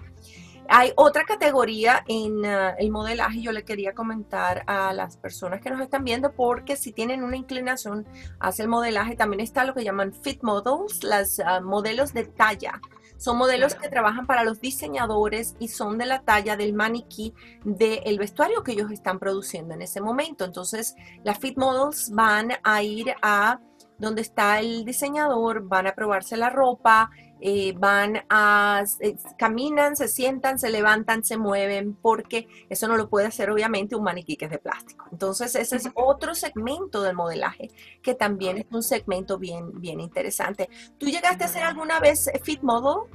Hay 0.72 0.92
otra 0.94 1.24
categoría 1.24 2.04
en 2.06 2.44
uh, 2.44 2.74
el 2.78 2.92
modelaje, 2.92 3.42
yo 3.42 3.50
le 3.50 3.64
quería 3.64 3.92
comentar 3.92 4.62
a 4.68 4.92
las 4.92 5.16
personas 5.16 5.60
que 5.60 5.68
nos 5.68 5.80
están 5.80 6.04
viendo, 6.04 6.32
porque 6.32 6.76
si 6.76 6.92
tienen 6.92 7.24
una 7.24 7.36
inclinación 7.36 8.06
hacia 8.38 8.62
el 8.62 8.68
modelaje, 8.68 9.16
también 9.16 9.40
está 9.40 9.64
lo 9.64 9.74
que 9.74 9.82
llaman 9.82 10.14
fit 10.14 10.44
models, 10.44 11.02
las 11.02 11.40
uh, 11.40 11.60
modelos 11.60 12.12
de 12.12 12.24
talla. 12.24 12.80
Son 13.20 13.36
modelos 13.36 13.74
que 13.74 13.90
trabajan 13.90 14.26
para 14.26 14.44
los 14.44 14.62
diseñadores 14.62 15.54
y 15.58 15.68
son 15.68 15.98
de 15.98 16.06
la 16.06 16.22
talla 16.22 16.56
del 16.56 16.72
maniquí 16.72 17.34
del 17.64 18.18
vestuario 18.18 18.64
que 18.64 18.72
ellos 18.72 18.90
están 18.90 19.18
produciendo 19.18 19.74
en 19.74 19.82
ese 19.82 20.00
momento. 20.00 20.46
Entonces, 20.46 20.94
las 21.22 21.38
fit 21.38 21.58
models 21.58 22.10
van 22.14 22.52
a 22.64 22.82
ir 22.82 23.12
a 23.20 23.60
donde 23.98 24.22
está 24.22 24.58
el 24.58 24.86
diseñador, 24.86 25.68
van 25.68 25.86
a 25.86 25.94
probarse 25.94 26.38
la 26.38 26.48
ropa, 26.48 27.10
eh, 27.42 27.74
van 27.76 28.22
a, 28.28 28.84
eh, 29.00 29.16
caminan, 29.38 29.96
se 29.96 30.08
sientan, 30.08 30.58
se 30.58 30.70
levantan, 30.70 31.24
se 31.24 31.38
mueven, 31.38 31.94
porque 31.94 32.48
eso 32.68 32.86
no 32.86 32.96
lo 32.96 33.08
puede 33.08 33.26
hacer 33.26 33.50
obviamente 33.50 33.96
un 33.96 34.04
maniquí 34.04 34.36
que 34.36 34.44
es 34.44 34.50
de 34.50 34.58
plástico. 34.58 35.06
Entonces 35.10 35.54
ese 35.54 35.76
es 35.76 35.88
otro 35.94 36.34
segmento 36.34 37.02
del 37.02 37.16
modelaje 37.16 37.70
que 38.02 38.14
también 38.14 38.58
es 38.58 38.66
un 38.70 38.82
segmento 38.82 39.38
bien, 39.38 39.80
bien 39.80 40.00
interesante. 40.00 40.68
¿Tú 40.98 41.06
llegaste 41.06 41.44
a 41.44 41.46
hacer 41.46 41.62
alguna 41.62 41.98
vez 41.98 42.30
Fit 42.42 42.62
Model? 42.62 43.10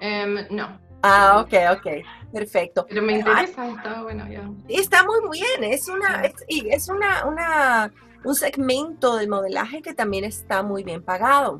Em, 0.00 0.46
no. 0.50 0.78
Ah, 1.02 1.40
ok, 1.40 1.54
ok, 1.78 2.32
perfecto. 2.32 2.86
Pero 2.88 3.02
me 3.02 3.14
interesa, 3.14 3.68
está 3.68 4.02
bueno 4.02 4.28
ya. 4.28 4.48
Está 4.68 5.04
muy 5.04 5.38
bien, 5.38 5.72
es 5.72 5.88
una, 5.88 6.22
es, 6.22 6.34
es 6.48 6.88
una, 6.88 7.26
una, 7.26 7.92
un 8.22 8.34
segmento 8.34 9.16
del 9.16 9.28
modelaje 9.28 9.82
que 9.82 9.94
también 9.94 10.24
está 10.24 10.62
muy 10.62 10.84
bien 10.84 11.02
pagado. 11.02 11.58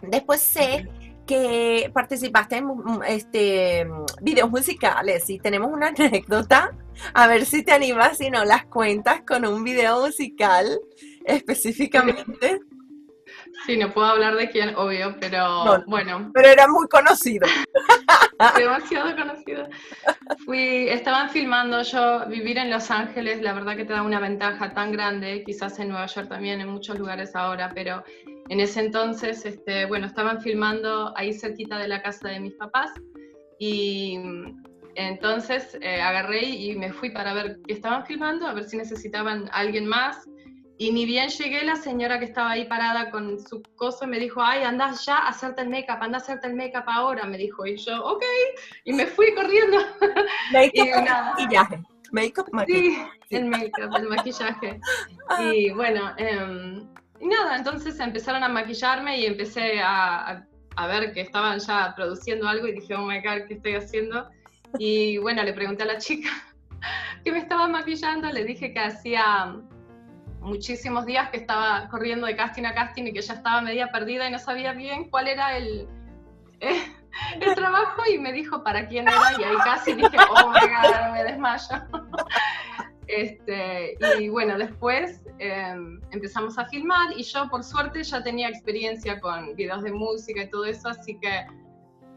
Después 0.00 0.40
sé 0.40 0.88
que 1.26 1.90
participaste 1.92 2.56
en 2.56 2.66
mm, 2.66 3.02
este, 3.06 3.86
videos 4.20 4.50
musicales 4.50 5.28
y 5.30 5.38
tenemos 5.38 5.70
una 5.72 5.88
anécdota. 5.98 6.76
A 7.14 7.26
ver 7.26 7.46
si 7.46 7.64
te 7.64 7.72
animas 7.72 8.20
y 8.20 8.30
no 8.30 8.44
las 8.44 8.66
cuentas 8.66 9.22
con 9.26 9.46
un 9.46 9.64
video 9.64 10.00
musical 10.06 10.80
específicamente. 11.24 12.60
Sí, 13.66 13.76
no 13.76 13.92
puedo 13.92 14.08
hablar 14.08 14.36
de 14.36 14.50
quién, 14.50 14.74
obvio, 14.76 15.16
pero 15.20 15.84
bueno. 15.86 16.30
Pero 16.34 16.48
era 16.48 16.66
muy 16.66 16.88
conocido. 16.88 17.46
Demasiado 18.56 19.14
conocido. 19.14 19.68
Fui, 20.44 20.88
estaban 20.88 21.30
filmando 21.30 21.82
yo, 21.82 22.26
vivir 22.26 22.58
en 22.58 22.70
Los 22.70 22.90
Ángeles, 22.90 23.40
la 23.40 23.52
verdad 23.52 23.76
que 23.76 23.84
te 23.84 23.92
da 23.92 24.02
una 24.02 24.20
ventaja 24.20 24.74
tan 24.74 24.90
grande, 24.90 25.44
quizás 25.44 25.78
en 25.78 25.88
Nueva 25.88 26.06
York 26.06 26.28
también, 26.28 26.60
en 26.60 26.68
muchos 26.68 26.98
lugares 26.98 27.36
ahora, 27.36 27.70
pero 27.74 28.02
en 28.48 28.60
ese 28.60 28.80
entonces, 28.80 29.44
este, 29.46 29.86
bueno, 29.86 30.06
estaban 30.06 30.40
filmando 30.40 31.16
ahí 31.16 31.32
cerquita 31.32 31.78
de 31.78 31.88
la 31.88 32.02
casa 32.02 32.28
de 32.28 32.40
mis 32.40 32.54
papás 32.54 32.90
y 33.58 34.18
entonces 34.94 35.78
eh, 35.80 36.00
agarré 36.00 36.42
y 36.44 36.76
me 36.76 36.92
fui 36.92 37.10
para 37.10 37.32
ver 37.32 37.58
qué 37.66 37.74
estaban 37.74 38.04
filmando, 38.04 38.46
a 38.46 38.54
ver 38.54 38.64
si 38.64 38.76
necesitaban 38.76 39.48
alguien 39.52 39.86
más. 39.86 40.28
Y 40.78 40.90
ni 40.90 41.06
bien 41.06 41.28
llegué, 41.28 41.62
la 41.64 41.76
señora 41.76 42.18
que 42.18 42.24
estaba 42.24 42.50
ahí 42.50 42.64
parada 42.64 43.10
con 43.10 43.38
su 43.38 43.62
cosa 43.76 44.06
me 44.06 44.18
dijo, 44.18 44.42
ay, 44.42 44.64
andás 44.64 45.06
ya 45.06 45.16
a 45.16 45.28
hacerte 45.28 45.62
el 45.62 45.68
make-up, 45.68 45.98
anda 46.00 46.18
a 46.18 46.20
hacerte 46.20 46.48
el 46.48 46.56
make-up 46.56 46.84
ahora, 46.86 47.24
me 47.24 47.38
dijo. 47.38 47.64
Y 47.64 47.76
yo, 47.76 48.04
ok, 48.04 48.24
y 48.84 48.92
me 48.92 49.06
fui 49.06 49.32
corriendo. 49.34 49.78
Make-up, 50.52 50.88
maquillaje. 51.36 51.82
Make-up, 52.10 52.48
maquillaje. 52.50 53.10
Sí, 53.28 53.36
el 53.36 53.44
make-up, 53.46 53.96
el 53.96 54.08
maquillaje. 54.08 54.80
Ah. 55.28 55.54
Y 55.54 55.70
bueno, 55.70 56.12
eh, 56.18 56.84
y 57.22 57.28
nada, 57.28 57.56
entonces 57.56 58.00
empezaron 58.00 58.42
a 58.42 58.48
maquillarme 58.48 59.20
y 59.20 59.26
empecé 59.26 59.80
a, 59.80 60.44
a, 60.74 60.86
ver 60.88 61.12
que 61.12 61.20
estaban 61.20 61.60
ya 61.60 61.94
produciendo 61.94 62.48
algo 62.48 62.66
y 62.66 62.72
dije, 62.72 62.96
oh 62.96 63.06
my 63.06 63.20
god, 63.20 63.46
¿qué 63.46 63.54
estoy 63.54 63.76
haciendo? 63.76 64.28
Y 64.76 65.18
bueno, 65.18 65.44
le 65.44 65.52
pregunté 65.52 65.84
a 65.84 65.86
la 65.86 65.98
chica 65.98 66.30
que 67.24 67.30
me 67.30 67.38
estaba 67.38 67.68
maquillando, 67.68 68.28
le 68.32 68.42
dije 68.44 68.72
que 68.72 68.80
hacía 68.80 69.54
muchísimos 70.40 71.06
días 71.06 71.30
que 71.30 71.36
estaba 71.36 71.88
corriendo 71.90 72.26
de 72.26 72.34
casting 72.34 72.64
a 72.64 72.74
casting 72.74 73.04
y 73.04 73.12
que 73.12 73.22
ya 73.22 73.34
estaba 73.34 73.60
media 73.60 73.92
perdida 73.92 74.28
y 74.28 74.32
no 74.32 74.40
sabía 74.40 74.72
bien 74.72 75.08
cuál 75.08 75.28
era 75.28 75.56
el, 75.56 75.86
el 77.40 77.54
trabajo 77.54 78.02
y 78.12 78.18
me 78.18 78.32
dijo 78.32 78.64
para 78.64 78.88
quién 78.88 79.06
era 79.06 79.30
y 79.38 79.44
ahí 79.44 79.56
casi 79.64 79.94
dije, 79.94 80.16
oh 80.28 80.50
my 80.50 80.58
god, 80.58 81.12
me 81.12 81.22
desmayo. 81.22 81.76
Este, 83.06 83.96
y 84.20 84.28
bueno, 84.28 84.56
después 84.56 85.20
em, 85.38 86.00
empezamos 86.10 86.58
a 86.58 86.66
filmar 86.66 87.12
y 87.16 87.22
yo 87.24 87.48
por 87.50 87.64
suerte 87.64 88.02
ya 88.02 88.22
tenía 88.22 88.48
experiencia 88.48 89.20
con 89.20 89.54
videos 89.56 89.82
de 89.82 89.92
música 89.92 90.42
y 90.42 90.50
todo 90.50 90.64
eso, 90.64 90.88
así 90.88 91.18
que 91.20 91.46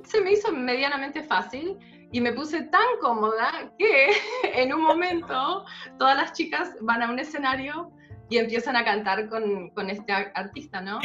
se 0.04 0.22
me 0.22 0.34
hizo 0.34 0.52
medianamente 0.52 1.24
fácil 1.24 1.78
y 2.12 2.22
me 2.22 2.34
puse 2.34 2.62
tan 2.64 2.86
cómoda 3.02 3.72
que 3.78 4.10
en 4.54 4.74
un 4.74 4.82
momento 4.82 5.66
todas 5.98 6.16
las 6.16 6.34
chicas 6.34 6.74
van 6.82 7.02
a 7.02 7.10
un 7.10 7.20
escenario 7.20 7.92
y 8.30 8.38
empiezan 8.38 8.76
a 8.76 8.84
cantar 8.84 9.30
con, 9.30 9.70
con 9.70 9.90
este 9.90 10.12
artista, 10.12 10.82
¿no? 10.82 11.00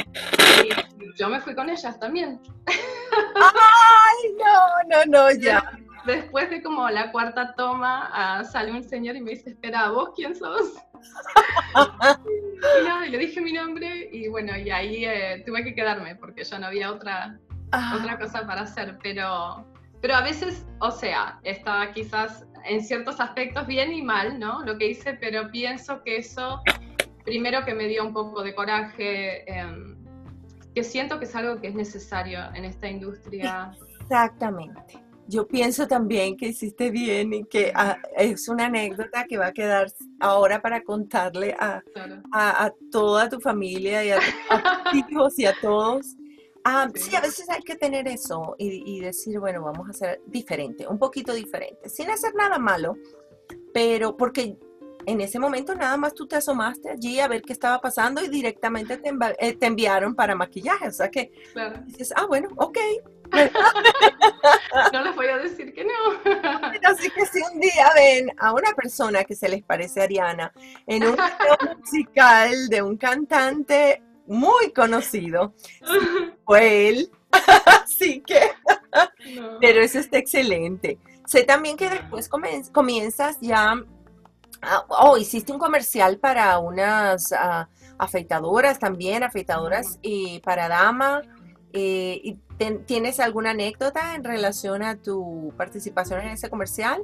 Y 0.63 0.69
yo 1.19 1.29
me 1.29 1.39
fui 1.39 1.53
con 1.53 1.69
ellas 1.69 1.99
también. 1.99 2.39
¡Ay, 3.35 4.35
no, 4.39 4.89
no, 4.89 5.05
no, 5.05 5.31
ya! 5.39 5.61
Después 6.05 6.49
de 6.49 6.61
como 6.61 6.89
la 6.89 7.11
cuarta 7.11 7.53
toma, 7.55 8.39
uh, 8.41 8.45
sale 8.45 8.71
un 8.71 8.83
señor 8.83 9.15
y 9.15 9.21
me 9.21 9.31
dice, 9.31 9.51
espera, 9.51 9.89
¿vos 9.89 10.11
quién 10.15 10.35
sos? 10.35 10.73
y 13.07 13.09
le 13.09 13.17
dije 13.17 13.41
mi 13.41 13.53
nombre 13.53 14.09
y 14.11 14.27
bueno, 14.27 14.57
y 14.57 14.69
ahí 14.69 15.05
eh, 15.05 15.43
tuve 15.45 15.63
que 15.63 15.73
quedarme 15.73 16.15
porque 16.15 16.43
ya 16.43 16.59
no 16.59 16.67
había 16.67 16.91
otra, 16.91 17.39
ah. 17.71 17.97
otra 17.99 18.19
cosa 18.19 18.45
para 18.45 18.61
hacer, 18.61 18.97
pero, 19.01 19.65
pero 20.01 20.15
a 20.15 20.21
veces, 20.21 20.65
o 20.79 20.91
sea, 20.91 21.39
estaba 21.43 21.91
quizás 21.91 22.45
en 22.65 22.83
ciertos 22.83 23.19
aspectos 23.19 23.65
bien 23.65 23.91
y 23.91 24.01
mal, 24.01 24.39
¿no? 24.39 24.63
Lo 24.63 24.77
que 24.77 24.91
hice, 24.91 25.13
pero 25.15 25.49
pienso 25.49 26.03
que 26.03 26.17
eso, 26.17 26.61
primero 27.25 27.65
que 27.65 27.73
me 27.73 27.87
dio 27.87 28.05
un 28.05 28.13
poco 28.13 28.43
de 28.43 28.53
coraje, 28.53 29.51
em, 29.51 29.97
que 30.75 30.83
siento 30.83 31.19
que 31.19 31.25
es 31.25 31.35
algo 31.35 31.59
que 31.59 31.67
es 31.67 31.75
necesario 31.75 32.39
en 32.53 32.65
esta 32.65 32.87
industria. 32.87 33.71
Exactamente 34.01 35.10
yo 35.31 35.47
pienso 35.47 35.87
también 35.87 36.35
que 36.35 36.47
hiciste 36.47 36.91
bien 36.91 37.33
y 37.33 37.45
que 37.45 37.71
ah, 37.73 37.97
es 38.17 38.49
una 38.49 38.65
anécdota 38.65 39.25
que 39.29 39.37
va 39.37 39.47
a 39.47 39.53
quedar 39.53 39.87
ahora 40.19 40.61
para 40.61 40.83
contarle 40.83 41.55
a, 41.57 41.81
a, 42.33 42.73
toda 42.91 43.29
tu 43.29 43.39
familia 43.39 44.03
y 44.03 44.11
a, 44.11 44.19
tus 44.19 44.93
hijos 45.09 45.39
y 45.39 45.45
a 45.45 45.53
todos. 45.61 46.17
Ah, 46.65 46.89
sí. 46.93 47.15
a 47.15 47.21
veces 47.21 47.49
hay 47.49 47.61
que 47.61 47.75
tener 47.75 48.09
eso 48.09 48.55
y, 48.59 48.99
decir, 48.99 49.39
bueno, 49.39 49.63
vamos 49.63 49.87
a 49.87 49.91
hacer 49.91 50.21
diferente, 50.27 50.85
un 50.85 50.99
poquito 50.99 51.33
diferente, 51.33 51.87
sin 51.87 52.09
hacer 52.09 52.35
nada 52.35 52.59
malo, 52.59 52.97
pero 53.73 54.17
porque 54.17 54.57
en 55.05 55.21
ese 55.21 55.39
momento 55.39 55.73
nada 55.73 55.95
más 55.95 56.13
tú 56.13 56.27
te 56.27 56.35
asomaste 56.35 56.89
allí 56.89 57.21
a 57.21 57.29
ver 57.29 57.41
qué 57.41 57.53
estaba 57.53 57.79
pasando 57.79 58.21
y 58.21 58.27
directamente 58.27 58.97
te, 58.97 59.09
eh, 59.39 59.57
enviaron 59.61 60.13
para 60.13 60.35
maquillaje, 60.35 60.89
o 60.89 60.91
sea 60.91 61.09
que 61.09 61.31
dices, 61.85 62.13
ah, 62.17 62.25
bueno, 62.27 62.49
ok, 62.57 62.77
no 64.93 65.03
les 65.03 65.15
voy 65.15 65.27
a 65.27 65.37
decir 65.37 65.73
que 65.73 65.85
no. 65.85 65.91
Así 66.83 67.09
que 67.09 67.25
si 67.25 67.41
un 67.41 67.59
día 67.59 67.89
ven 67.95 68.31
a 68.37 68.53
una 68.53 68.71
persona 68.73 69.23
que 69.23 69.35
se 69.35 69.49
les 69.49 69.63
parece 69.63 70.01
a 70.01 70.03
Ariana 70.03 70.51
en 70.87 71.03
un 71.03 71.15
video 71.15 71.75
musical 71.79 72.69
de 72.69 72.81
un 72.81 72.97
cantante 72.97 74.01
muy 74.27 74.71
conocido, 74.73 75.53
fue 76.45 76.89
él. 76.89 77.11
Así 77.83 78.21
que, 78.21 78.51
pero 79.59 79.81
eso 79.81 79.99
está 79.99 80.17
excelente. 80.17 80.99
Sé 81.25 81.43
también 81.43 81.77
que 81.77 81.89
después 81.89 82.29
comienzas 82.29 83.37
ya, 83.39 83.75
ah, 84.61 84.85
oh, 84.89 85.17
hiciste 85.17 85.51
un 85.53 85.59
comercial 85.59 86.17
para 86.17 86.59
unas 86.59 87.31
uh, 87.31 87.65
afeitadoras 87.97 88.79
también, 88.79 89.23
afeitadoras 89.23 89.97
y 90.01 90.39
para 90.39 90.67
dama. 90.67 91.21
Eh, 91.73 92.19
y 92.21 92.37
¿Tienes 92.85 93.19
alguna 93.19 93.51
anécdota 93.51 94.13
en 94.13 94.23
relación 94.23 94.83
a 94.83 94.95
tu 94.95 95.53
participación 95.57 96.21
en 96.21 96.29
ese 96.29 96.49
comercial? 96.49 97.01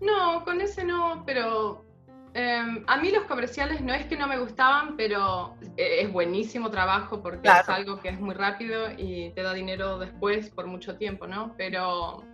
No, 0.00 0.44
con 0.44 0.60
ese 0.60 0.84
no, 0.84 1.24
pero 1.26 1.84
em, 2.32 2.84
a 2.86 2.96
mí 2.96 3.10
los 3.10 3.24
comerciales 3.24 3.82
no 3.82 3.92
es 3.92 4.06
que 4.06 4.16
no 4.16 4.26
me 4.26 4.38
gustaban, 4.38 4.96
pero 4.96 5.54
e, 5.76 6.02
es 6.02 6.12
buenísimo 6.12 6.70
trabajo 6.70 7.22
porque 7.22 7.48
es 7.48 7.68
algo 7.68 8.00
que 8.00 8.08
es 8.08 8.20
muy 8.20 8.34
rápido 8.34 8.90
y 8.96 9.30
te 9.30 9.42
da 9.42 9.52
dinero 9.52 9.98
después 9.98 10.48
por 10.50 10.66
mucho 10.66 10.96
tiempo, 10.96 11.26
¿no? 11.26 11.54
Pero 11.58 12.24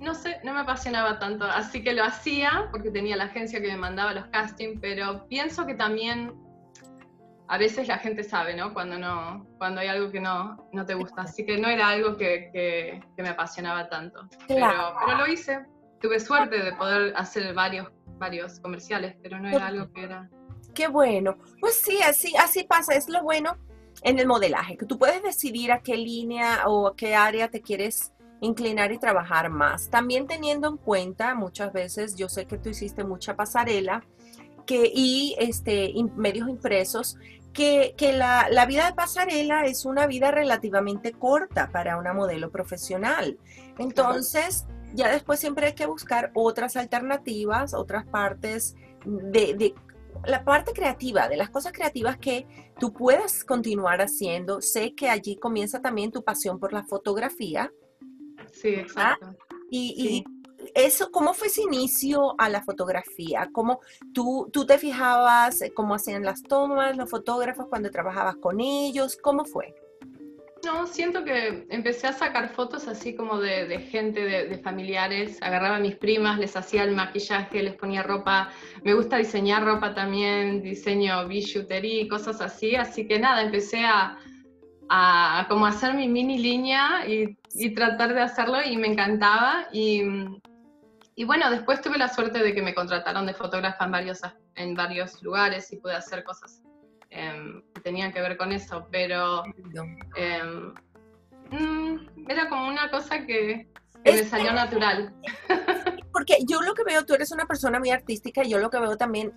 no 0.00 0.14
sé, 0.14 0.40
no 0.42 0.54
me 0.54 0.60
apasionaba 0.60 1.20
tanto, 1.20 1.44
así 1.44 1.84
que 1.84 1.92
lo 1.92 2.02
hacía 2.02 2.68
porque 2.72 2.90
tenía 2.90 3.16
la 3.16 3.24
agencia 3.24 3.60
que 3.60 3.68
me 3.68 3.76
mandaba 3.76 4.14
los 4.14 4.26
castings, 4.26 4.80
pero 4.80 5.28
pienso 5.28 5.64
que 5.64 5.74
también 5.74 6.32
a 7.52 7.58
veces 7.58 7.86
la 7.86 7.98
gente 7.98 8.24
sabe, 8.24 8.56
¿no? 8.56 8.72
Cuando, 8.72 8.98
no, 8.98 9.46
cuando 9.58 9.82
hay 9.82 9.88
algo 9.88 10.10
que 10.10 10.20
no, 10.20 10.70
no 10.72 10.86
te 10.86 10.94
gusta. 10.94 11.20
Así 11.20 11.44
que 11.44 11.58
no 11.58 11.68
era 11.68 11.88
algo 11.88 12.16
que, 12.16 12.48
que, 12.50 13.22
me 13.22 13.28
apasionaba 13.28 13.90
tanto. 13.90 14.26
Pero, 14.48 14.70
pero, 15.04 15.18
lo 15.18 15.26
hice. 15.26 15.60
Tuve 16.00 16.18
suerte 16.18 16.62
de 16.62 16.72
poder 16.72 17.12
hacer 17.14 17.52
varios, 17.52 17.88
varios 18.16 18.58
comerciales, 18.58 19.16
pero 19.22 19.38
no 19.38 19.50
era 19.50 19.66
algo 19.66 19.92
que 19.92 20.04
era... 20.04 20.30
Qué 20.72 20.88
bueno. 20.88 21.36
Pues 21.60 21.78
sí, 21.78 21.98
así, 22.02 22.32
así 22.38 22.64
pasa. 22.64 22.94
Es 22.94 23.10
lo 23.10 23.22
bueno 23.22 23.58
en 24.00 24.18
el 24.18 24.26
modelaje, 24.26 24.78
que 24.78 24.86
tú 24.86 24.96
puedes 24.96 25.22
decidir 25.22 25.72
a 25.72 25.82
qué 25.82 25.98
línea 25.98 26.66
o 26.66 26.86
a 26.86 26.96
qué 26.96 27.14
área 27.14 27.48
te 27.48 27.60
quieres 27.60 28.14
inclinar 28.40 28.92
y 28.92 28.98
trabajar 28.98 29.50
más. 29.50 29.90
También 29.90 30.26
teniendo 30.26 30.68
en 30.68 30.78
cuenta, 30.78 31.34
muchas 31.34 31.70
veces, 31.74 32.16
yo 32.16 32.30
sé 32.30 32.46
que 32.46 32.56
tú 32.56 32.70
hiciste 32.70 33.04
mucha 33.04 33.36
pasarela, 33.36 34.02
que, 34.64 34.90
y 34.94 35.34
este, 35.38 35.92
medios 36.16 36.48
impresos, 36.48 37.18
que, 37.52 37.94
la, 38.16 38.66
vida 38.66 38.86
de 38.86 38.94
pasarela 38.94 39.66
es 39.66 39.84
una 39.84 40.06
vida 40.06 40.30
relativamente 40.30 41.12
corta 41.12 41.70
para 41.70 41.96
una 41.96 42.12
modelo 42.12 42.50
profesional. 42.50 43.38
Entonces, 43.78 44.66
ya 44.94 45.10
después 45.10 45.40
siempre 45.40 45.66
hay 45.66 45.74
que 45.74 45.86
buscar 45.86 46.30
otras 46.34 46.76
alternativas, 46.76 47.74
otras 47.74 48.06
partes 48.06 48.76
de, 49.04 49.74
la 50.24 50.44
parte 50.44 50.72
creativa, 50.72 51.28
de 51.28 51.36
las 51.36 51.50
cosas 51.50 51.72
creativas 51.72 52.16
que 52.16 52.46
tú 52.78 52.92
puedas 52.92 53.44
continuar 53.44 54.00
haciendo. 54.00 54.60
Sé 54.60 54.94
que 54.94 55.08
allí 55.08 55.36
comienza 55.36 55.80
también 55.80 56.12
tu 56.12 56.22
pasión 56.22 56.58
por 56.58 56.72
la 56.72 56.84
fotografía. 56.84 57.72
Sí, 58.52 58.68
exacto. 58.68 59.34
Y, 59.70 60.24
eso, 60.74 61.10
¿cómo 61.10 61.34
fue 61.34 61.48
ese 61.48 61.62
inicio 61.62 62.34
a 62.38 62.48
la 62.48 62.62
fotografía? 62.62 63.48
¿Cómo 63.52 63.80
tú, 64.14 64.48
tú 64.52 64.64
te 64.66 64.78
fijabas 64.78 65.62
cómo 65.74 65.94
hacían 65.94 66.24
las 66.24 66.42
tomas, 66.42 66.96
los 66.96 67.10
fotógrafos 67.10 67.66
cuando 67.68 67.90
trabajabas 67.90 68.36
con 68.36 68.60
ellos? 68.60 69.16
¿Cómo 69.16 69.44
fue? 69.44 69.74
No, 70.64 70.86
siento 70.86 71.24
que 71.24 71.66
empecé 71.70 72.06
a 72.06 72.12
sacar 72.12 72.50
fotos 72.50 72.86
así 72.86 73.16
como 73.16 73.40
de, 73.40 73.80
gente, 73.90 74.20
de, 74.20 74.58
familiares. 74.58 75.42
Agarraba 75.42 75.76
a 75.76 75.80
mis 75.80 75.96
primas, 75.96 76.38
les 76.38 76.54
hacía 76.56 76.84
el 76.84 76.94
maquillaje, 76.94 77.64
les 77.64 77.74
ponía 77.74 78.04
ropa. 78.04 78.50
Me 78.84 78.94
gusta 78.94 79.16
diseñar 79.16 79.64
ropa 79.64 79.92
también, 79.92 80.62
diseño 80.62 81.26
bijoutería, 81.26 82.08
cosas 82.08 82.40
así. 82.40 82.76
Así 82.76 83.08
que 83.08 83.18
nada, 83.18 83.42
empecé 83.42 83.84
a, 83.84 84.16
a 84.88 85.46
como 85.48 85.66
hacer 85.66 85.94
mi 85.94 86.06
mini 86.06 86.38
línea 86.38 87.08
y, 87.08 87.36
y, 87.54 87.74
tratar 87.74 88.14
de 88.14 88.20
hacerlo 88.20 88.58
y 88.64 88.76
me 88.76 88.86
encantaba. 88.86 89.66
Y, 89.72 90.02
y 91.14 91.24
bueno, 91.24 91.50
después 91.50 91.82
tuve 91.82 91.98
la 91.98 92.08
suerte 92.08 92.38
de 92.38 92.54
que 92.54 92.62
me 92.62 92.74
contrataron 92.74 93.26
de 93.26 93.34
fotógrafa 93.34 93.84
en 93.84 93.90
varios, 93.90 94.20
en 94.54 94.74
varios 94.74 95.22
lugares 95.22 95.70
y 95.72 95.76
pude 95.76 95.94
hacer 95.94 96.24
cosas 96.24 96.62
em, 97.10 97.62
que 97.74 97.80
tenían 97.82 98.12
que 98.12 98.20
ver 98.22 98.36
con 98.38 98.50
eso, 98.50 98.88
pero 98.90 99.42
em, 100.16 100.74
mm, 101.50 102.30
era 102.30 102.48
como 102.48 102.66
una 102.66 102.90
cosa 102.90 103.26
que, 103.26 103.68
me 104.04 104.24
salió 104.24 104.52
natural. 104.52 105.14
Porque 106.12 106.38
yo 106.46 106.60
lo 106.62 106.74
que 106.74 106.82
veo, 106.82 107.04
tú 107.04 107.14
eres 107.14 107.30
una 107.30 107.46
persona 107.46 107.78
muy 107.78 107.90
artística 107.90 108.42
y 108.42 108.50
yo 108.50 108.58
lo 108.58 108.70
que 108.70 108.80
veo 108.80 108.96
también, 108.96 109.32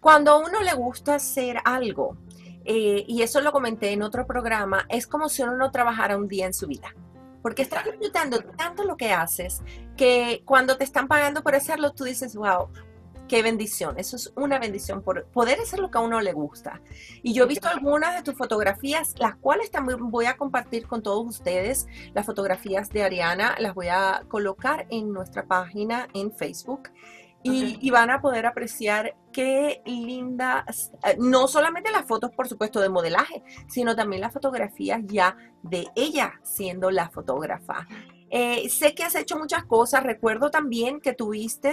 cuando 0.00 0.32
a 0.32 0.38
uno 0.38 0.60
le 0.62 0.72
gusta 0.72 1.16
hacer 1.16 1.58
algo, 1.64 2.16
eh, 2.64 3.04
y 3.06 3.22
eso 3.22 3.40
lo 3.40 3.52
comenté 3.52 3.92
en 3.92 4.02
otro 4.02 4.26
programa, 4.26 4.86
es 4.88 5.06
como 5.06 5.28
si 5.28 5.42
uno 5.42 5.56
no 5.56 5.70
trabajara 5.70 6.16
un 6.16 6.28
día 6.28 6.46
en 6.46 6.54
su 6.54 6.66
vida 6.66 6.94
porque 7.42 7.62
estás 7.62 7.84
disfrutando 7.84 8.40
tanto 8.56 8.84
lo 8.84 8.96
que 8.96 9.12
haces 9.12 9.62
que 9.96 10.42
cuando 10.44 10.76
te 10.76 10.84
están 10.84 11.08
pagando 11.08 11.42
por 11.42 11.54
hacerlo, 11.54 11.92
tú 11.92 12.04
dices, 12.04 12.34
wow, 12.34 12.68
qué 13.30 13.44
bendición. 13.44 13.96
Eso 13.96 14.16
es 14.16 14.32
una 14.34 14.58
bendición 14.58 15.02
por 15.02 15.24
poder 15.26 15.60
hacer 15.60 15.78
lo 15.78 15.88
que 15.88 15.98
a 15.98 16.00
uno 16.00 16.20
le 16.20 16.32
gusta. 16.32 16.80
Y 17.22 17.32
yo 17.32 17.44
he 17.44 17.46
visto 17.46 17.68
algunas 17.68 18.16
de 18.16 18.24
tus 18.24 18.36
fotografías, 18.36 19.14
las 19.18 19.36
cuales 19.36 19.70
también 19.70 20.10
voy 20.10 20.26
a 20.26 20.36
compartir 20.36 20.88
con 20.88 21.00
todos 21.00 21.24
ustedes. 21.24 21.86
Las 22.12 22.26
fotografías 22.26 22.90
de 22.90 23.04
Ariana 23.04 23.54
las 23.60 23.74
voy 23.74 23.86
a 23.86 24.24
colocar 24.26 24.88
en 24.90 25.12
nuestra 25.12 25.44
página 25.44 26.08
en 26.12 26.32
Facebook. 26.32 26.90
Y, 27.42 27.90
van 27.90 28.10
a 28.10 28.20
poder 28.20 28.44
apreciar 28.44 29.16
qué 29.32 29.80
lindas, 29.86 30.92
eh, 31.04 31.16
no 31.18 31.48
solamente 31.48 31.90
las 31.90 32.06
fotos, 32.06 32.30
por 32.32 32.46
supuesto, 32.48 32.80
de 32.80 32.90
modelaje, 32.90 33.42
sino 33.66 33.96
también 33.96 34.20
las 34.20 34.32
fotografías 34.32 35.00
ya 35.06 35.36
de 35.62 35.88
ella 35.96 36.34
siendo 36.42 36.90
la 36.90 37.08
fotógrafa. 37.08 37.86
Eh, 38.30 38.68
sé 38.68 38.94
que 38.94 39.04
has 39.04 39.14
hecho 39.14 39.38
muchas 39.38 39.64
cosas. 39.64 40.02
Recuerdo 40.02 40.50
también 40.50 41.00
que 41.00 41.14
tuviste 41.14 41.72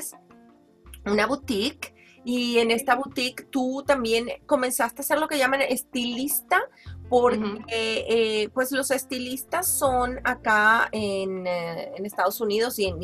una 1.05 1.25
boutique 1.27 1.93
y 2.23 2.57
en 2.59 2.71
esta 2.71 2.95
boutique 2.95 3.43
tú 3.49 3.83
también 3.85 4.27
comenzaste 4.45 5.01
a 5.01 5.05
ser 5.05 5.19
lo 5.19 5.27
que 5.27 5.37
llaman 5.37 5.61
estilista, 5.61 6.61
porque 7.09 8.05
eh, 8.09 8.49
pues 8.53 8.71
los 8.71 8.91
estilistas 8.91 9.67
son 9.67 10.19
acá 10.23 10.89
en, 10.91 11.47
eh, 11.47 11.93
Estados 12.03 12.41
Unidos 12.41 12.79
y 12.79 12.87
en, 12.87 12.97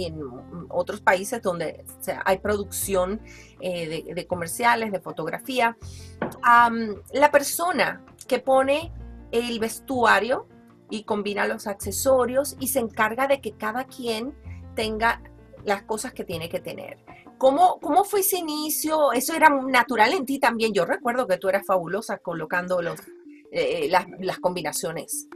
otros 0.69 1.01
países 1.01 1.41
donde 1.41 1.85
hay 2.25 2.39
producción 2.39 3.21
eh, 3.59 4.13
de, 4.13 4.27
comerciales, 4.27 4.91
de 4.91 4.99
fotografía. 4.99 5.77
la 7.13 7.31
persona 7.31 8.03
que 8.27 8.39
pone 8.39 8.91
el 9.31 9.59
vestuario 9.59 10.47
y 10.89 11.03
combina 11.03 11.47
los 11.47 11.67
accesorios 11.67 12.55
y 12.59 12.67
se 12.67 12.79
encarga 12.79 13.27
de 13.27 13.41
que 13.41 13.53
cada 13.53 13.85
quien 13.85 14.35
tenga 14.75 15.21
las 15.63 15.83
cosas 15.83 16.13
que 16.13 16.23
tiene 16.23 16.49
que 16.49 16.59
tener. 16.59 16.97
¿Cómo, 17.37 17.79
¿Cómo 17.79 18.03
fue 18.03 18.21
ese 18.21 18.37
inicio? 18.37 19.11
¿Eso 19.11 19.33
era 19.33 19.49
natural 19.49 20.13
en 20.13 20.25
ti 20.25 20.39
también? 20.39 20.73
Yo 20.73 20.85
recuerdo 20.85 21.27
que 21.27 21.37
tú 21.37 21.49
eras 21.49 21.65
fabulosa 21.65 22.17
colocando 22.19 22.81
los, 22.81 22.99
eh, 23.53 23.87
las, 23.89 24.05
las, 24.19 24.39
combinaciones. 24.39 25.27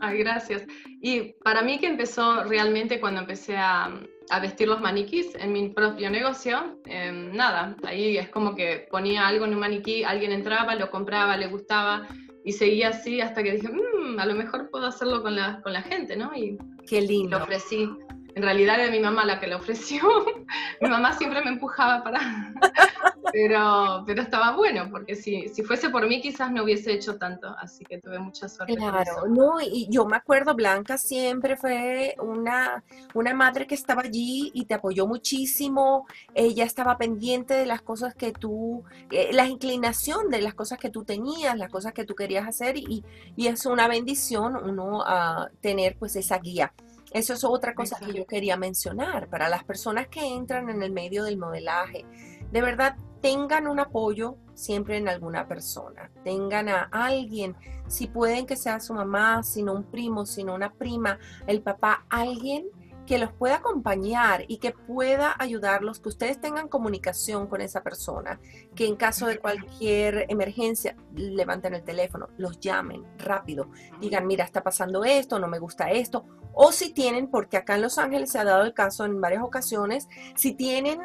Ay, 0.00 0.18
gracias. 0.18 0.66
Y 1.00 1.34
para 1.42 1.62
mí 1.62 1.78
que 1.78 1.86
empezó 1.86 2.44
realmente 2.44 3.00
cuando 3.00 3.22
empecé 3.22 3.56
a, 3.56 3.98
a 4.30 4.40
vestir 4.40 4.68
los 4.68 4.80
maniquís 4.80 5.34
en 5.36 5.52
mi 5.52 5.70
propio 5.70 6.10
negocio, 6.10 6.78
em, 6.84 7.34
nada, 7.34 7.76
ahí 7.84 8.18
es 8.18 8.28
como 8.28 8.54
que 8.54 8.86
ponía 8.90 9.26
algo 9.26 9.44
en 9.46 9.54
un 9.54 9.60
maniquí, 9.60 10.04
alguien 10.04 10.32
entraba, 10.32 10.74
lo 10.74 10.90
compraba, 10.90 11.36
le 11.36 11.46
gustaba 11.46 12.06
y 12.44 12.52
seguía 12.52 12.90
así 12.90 13.20
hasta 13.20 13.42
que 13.42 13.52
dije, 13.52 13.68
mmm, 13.68 14.18
a 14.18 14.26
lo 14.26 14.34
mejor 14.34 14.70
puedo 14.70 14.86
hacerlo 14.86 15.22
con 15.22 15.34
la, 15.34 15.60
con 15.62 15.72
la 15.72 15.82
gente, 15.82 16.16
¿no? 16.16 16.32
Y 16.34 16.58
Qué 16.86 17.00
lindo. 17.00 17.38
Lo 17.38 17.44
ofrecí 17.44 17.88
en 18.36 18.42
realidad 18.42 18.78
era 18.78 18.90
mi 18.90 19.00
mamá 19.00 19.24
la 19.24 19.40
que 19.40 19.46
lo 19.46 19.56
ofreció. 19.56 20.02
mi 20.82 20.88
mamá 20.88 21.16
siempre 21.16 21.42
me 21.42 21.50
empujaba 21.52 22.04
para... 22.04 22.20
pero, 23.32 24.04
pero 24.06 24.22
estaba 24.22 24.54
bueno, 24.54 24.88
porque 24.90 25.16
si, 25.16 25.48
si 25.48 25.62
fuese 25.62 25.88
por 25.88 26.06
mí 26.06 26.20
quizás 26.20 26.52
no 26.52 26.64
hubiese 26.64 26.92
hecho 26.92 27.16
tanto, 27.16 27.48
así 27.58 27.82
que 27.84 27.98
tuve 27.98 28.18
mucha 28.18 28.46
suerte. 28.46 28.76
Claro, 28.76 29.26
no, 29.26 29.58
y 29.62 29.88
yo 29.90 30.04
me 30.04 30.16
acuerdo, 30.16 30.54
Blanca 30.54 30.98
siempre 30.98 31.56
fue 31.56 32.14
una, 32.18 32.84
una 33.14 33.32
madre 33.32 33.66
que 33.66 33.74
estaba 33.74 34.02
allí 34.02 34.50
y 34.52 34.66
te 34.66 34.74
apoyó 34.74 35.06
muchísimo, 35.06 36.06
ella 36.34 36.64
estaba 36.64 36.98
pendiente 36.98 37.54
de 37.54 37.64
las 37.64 37.80
cosas 37.80 38.14
que 38.14 38.32
tú, 38.32 38.84
eh, 39.10 39.30
la 39.32 39.46
inclinación 39.46 40.28
de 40.28 40.42
las 40.42 40.52
cosas 40.54 40.78
que 40.78 40.90
tú 40.90 41.04
tenías, 41.04 41.56
las 41.56 41.70
cosas 41.70 41.94
que 41.94 42.04
tú 42.04 42.14
querías 42.14 42.46
hacer 42.46 42.76
y, 42.76 43.02
y 43.34 43.46
es 43.46 43.64
una 43.64 43.88
bendición 43.88 44.56
uno 44.56 45.02
a 45.06 45.48
tener 45.62 45.96
pues 45.98 46.16
esa 46.16 46.38
guía. 46.38 46.72
Eso 47.16 47.32
es 47.32 47.44
otra 47.44 47.74
cosa 47.74 47.98
que 47.98 48.12
yo 48.12 48.26
quería 48.26 48.58
mencionar 48.58 49.30
para 49.30 49.48
las 49.48 49.64
personas 49.64 50.08
que 50.08 50.20
entran 50.20 50.68
en 50.68 50.82
el 50.82 50.92
medio 50.92 51.24
del 51.24 51.38
modelaje. 51.38 52.04
De 52.52 52.60
verdad, 52.60 52.94
tengan 53.22 53.68
un 53.68 53.80
apoyo 53.80 54.36
siempre 54.52 54.98
en 54.98 55.08
alguna 55.08 55.48
persona. 55.48 56.10
Tengan 56.24 56.68
a 56.68 56.90
alguien, 56.92 57.56
si 57.86 58.06
pueden 58.06 58.44
que 58.44 58.54
sea 58.54 58.80
su 58.80 58.92
mamá, 58.92 59.42
sino 59.42 59.72
un 59.72 59.84
primo, 59.84 60.26
sino 60.26 60.54
una 60.54 60.74
prima, 60.74 61.18
el 61.46 61.62
papá, 61.62 62.04
alguien 62.10 62.66
que 63.06 63.18
los 63.18 63.32
pueda 63.32 63.56
acompañar 63.56 64.44
y 64.48 64.58
que 64.58 64.72
pueda 64.72 65.34
ayudarlos, 65.38 66.00
que 66.00 66.08
ustedes 66.08 66.40
tengan 66.40 66.68
comunicación 66.68 67.46
con 67.46 67.60
esa 67.60 67.82
persona, 67.82 68.40
que 68.74 68.86
en 68.86 68.96
caso 68.96 69.26
de 69.26 69.38
cualquier 69.38 70.26
emergencia 70.28 70.96
levanten 71.14 71.74
el 71.74 71.84
teléfono, 71.84 72.28
los 72.36 72.60
llamen 72.60 73.04
rápido, 73.18 73.70
digan, 74.00 74.26
mira, 74.26 74.44
está 74.44 74.62
pasando 74.62 75.04
esto, 75.04 75.38
no 75.38 75.48
me 75.48 75.58
gusta 75.58 75.90
esto, 75.90 76.26
o 76.52 76.72
si 76.72 76.92
tienen, 76.92 77.30
porque 77.30 77.56
acá 77.56 77.76
en 77.76 77.82
Los 77.82 77.98
Ángeles 77.98 78.30
se 78.30 78.38
ha 78.38 78.44
dado 78.44 78.64
el 78.64 78.74
caso 78.74 79.04
en 79.04 79.20
varias 79.20 79.42
ocasiones, 79.42 80.08
si 80.34 80.54
tienen 80.54 81.00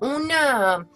una 0.00 0.88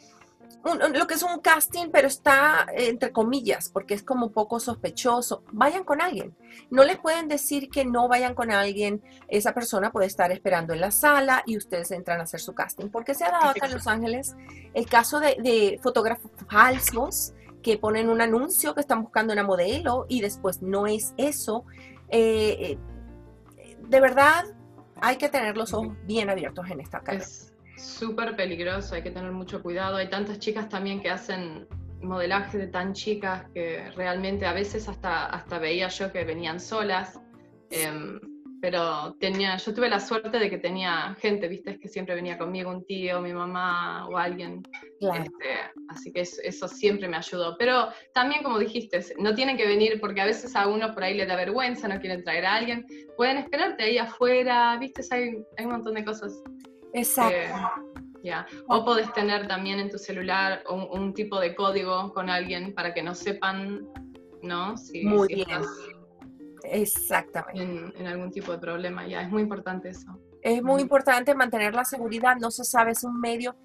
lo 0.65 1.07
que 1.07 1.15
es 1.15 1.23
un 1.23 1.41
casting, 1.41 1.89
pero 1.93 2.07
está 2.07 2.67
entre 2.73 3.11
comillas, 3.11 3.69
porque 3.69 3.95
es 3.95 4.03
como 4.03 4.31
poco 4.31 4.61
sospechoso. 4.61 5.43
Vayan 5.53 5.83
con 5.85 6.01
alguien. 6.01 6.37
No 6.71 6.85
les 6.85 6.99
pueden 6.99 7.29
decir 7.29 7.69
que 7.69 7.85
no 7.85 8.09
vayan 8.09 8.35
con 8.35 8.53
alguien. 8.53 9.03
Esa 9.29 9.55
persona 9.55 9.91
puede 9.91 10.07
estar 10.07 10.31
esperando 10.31 10.73
en 10.73 10.81
la 10.81 10.91
sala 10.91 11.43
y 11.47 11.57
ustedes 11.57 11.91
entran 11.91 12.21
a 12.21 12.25
hacer 12.25 12.41
su 12.41 12.55
casting. 12.55 12.91
Porque 12.91 13.15
se 13.15 13.25
ha 13.25 13.31
dado 13.31 13.51
acá 13.51 13.67
en 13.67 13.75
Los 13.75 13.87
Ángeles 13.87 14.37
el 14.75 14.87
caso 14.87 15.19
de, 15.19 15.81
fotógrafos 15.83 16.31
falsos 16.49 17.35
que 17.63 17.79
ponen 17.79 18.09
un 18.09 18.21
anuncio 18.21 18.75
que 18.75 18.81
están 18.81 19.03
buscando 19.03 19.33
una 19.33 19.43
modelo 19.43 20.07
y 20.09 20.21
después 20.21 20.63
no 20.63 20.87
es 20.87 21.13
eso. 21.17 21.65
Eh, 22.09 22.79
eh, 23.59 23.77
de 23.89 24.01
verdad, 24.01 24.45
hay 25.01 25.17
que 25.17 25.29
tener 25.29 25.57
los 25.57 25.75
ojos 25.75 25.97
bien 26.05 26.31
abiertos 26.31 26.71
en 26.71 26.81
esta 26.81 27.01
carrera 27.01 27.27
súper 27.77 28.37
peligroso, 28.37 28.95
hay 28.95 29.03
que 29.03 29.11
tener 29.11 29.33
mucho 29.33 29.63
cuidado. 29.63 29.97
Hay 29.97 30.09
tantas 30.09 30.39
chicas 30.39 30.69
también 30.69 31.01
que 31.01 31.11
hacen 31.11 31.67
modelaje 32.03 32.59
de 32.59 32.67
tan 32.67 32.93
chicas 32.93 33.45
que 33.55 33.91
realmente 33.93 34.45
a 34.47 34.53
veces 34.53 34.89
hasta, 34.89 35.27
hasta 35.27 35.59
veía 35.59 35.89
yo 35.89 36.13
que 36.13 36.25
venían 36.25 36.61
solas. 36.61 37.21
Em, 37.71 38.21
pero 38.63 39.17
tenía, 39.19 39.57
yo 39.57 39.75
tuve 39.75 39.89
la 39.89 39.99
suerte 39.99 40.39
de 40.39 40.49
que 40.49 40.57
tenía 40.57 41.17
gente, 41.21 41.49
viste, 41.49 41.81
que 41.81 41.89
siempre 41.89 42.15
venía 42.15 42.39
conmigo, 42.39 42.71
un 42.71 42.87
tío, 42.87 43.21
mi 43.21 43.33
mamá 43.33 44.07
o 44.07 44.17
alguien. 44.17 44.63
Este, 45.01 45.59
así 45.89 46.13
que 46.13 46.21
eso, 46.21 46.69
siempre 46.69 47.09
me 47.09 47.17
ayudó. 47.17 47.57
Pero 47.59 47.89
también, 48.15 48.45
como 48.45 48.61
dijiste, 48.61 49.05
no 49.19 49.35
tienen 49.35 49.57
que 49.57 49.67
venir 49.67 50.01
porque 50.01 50.21
a 50.21 50.27
veces 50.27 50.55
a 50.55 50.69
uno 50.69 50.95
por 50.95 51.03
ahí 51.03 51.15
le 51.15 51.27
da 51.27 51.35
vergüenza, 51.35 51.89
no 51.89 51.99
quieren 51.99 52.23
traer 52.23 52.47
a 52.47 52.55
alguien. 52.55 52.87
Pueden 53.17 53.39
esperarte 53.39 53.83
ahí 53.83 53.99
afuera, 53.99 54.77
viste, 54.79 55.03
hay, 55.11 55.43
hay 55.59 55.65
un 55.65 55.73
montón 55.73 55.95
de 55.95 56.05
cosas. 56.05 56.41
Exacto. 56.93 57.37
Eh, 57.37 58.33
o 58.69 58.85
podés 58.85 59.13
tener 59.13 59.49
también 59.49 59.79
en 59.79 59.91
tu 59.91 59.99
celular 59.99 60.63
un, 60.69 61.13
tipo 61.13 61.41
de 61.41 61.55
código 61.55 62.13
con 62.13 62.31
alguien 62.31 62.75
para 62.75 62.95
que 62.95 63.03
no 63.03 63.15
sepan, 63.15 63.87
¿no? 64.43 64.77
Si, 64.77 65.05
muy 65.05 65.29
bien. 65.29 65.63
Exactamente. 66.65 67.63
En, 67.99 68.07
algún 68.07 68.31
tipo 68.31 68.53
de 68.53 68.59
problema, 68.59 69.07
ya, 69.07 69.23
es 69.23 69.31
muy 69.31 69.43
importante 69.43 69.89
eso. 69.89 70.19
Es 70.41 70.63
muy 70.63 70.83
importante 70.83 71.35
mantener 71.35 71.75
la 71.75 71.85
seguridad, 71.85 72.37
no 72.37 72.51
se 72.51 72.65
sabe, 72.65 72.93
es 72.93 73.05
un 73.05 73.21
medio 73.21 73.57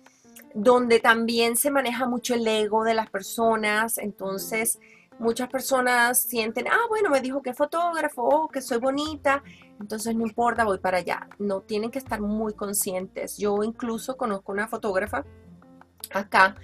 donde 0.53 0.99
también 0.99 1.55
se 1.55 1.71
maneja 1.71 2.07
mucho 2.07 2.33
el 2.33 2.47
ego 2.47 2.83
de 2.83 2.93
las 2.93 3.09
personas, 3.09 3.97
entonces 3.97 4.79
muchas 5.19 5.49
personas 5.49 6.21
sienten, 6.21 6.67
ah, 6.67 6.85
bueno, 6.89 7.09
me 7.09 7.21
dijo 7.21 7.41
que 7.41 7.53
fotógrafo, 7.53 8.23
oh, 8.23 8.47
que 8.47 8.61
soy 8.61 8.77
bonita, 8.79 9.43
entonces 9.79 10.15
no 10.15 10.25
importa, 10.25 10.63
voy 10.63 10.79
para 10.79 10.99
allá. 10.99 11.27
No 11.39 11.61
tienen 11.61 11.91
que 11.91 11.99
estar 11.99 12.21
muy 12.21 12.53
conscientes. 12.53 13.37
Yo 13.37 13.63
incluso 13.63 14.17
conozco 14.17 14.51
una 14.51 14.67
fotógrafa 14.67 15.25
acá 16.13 16.55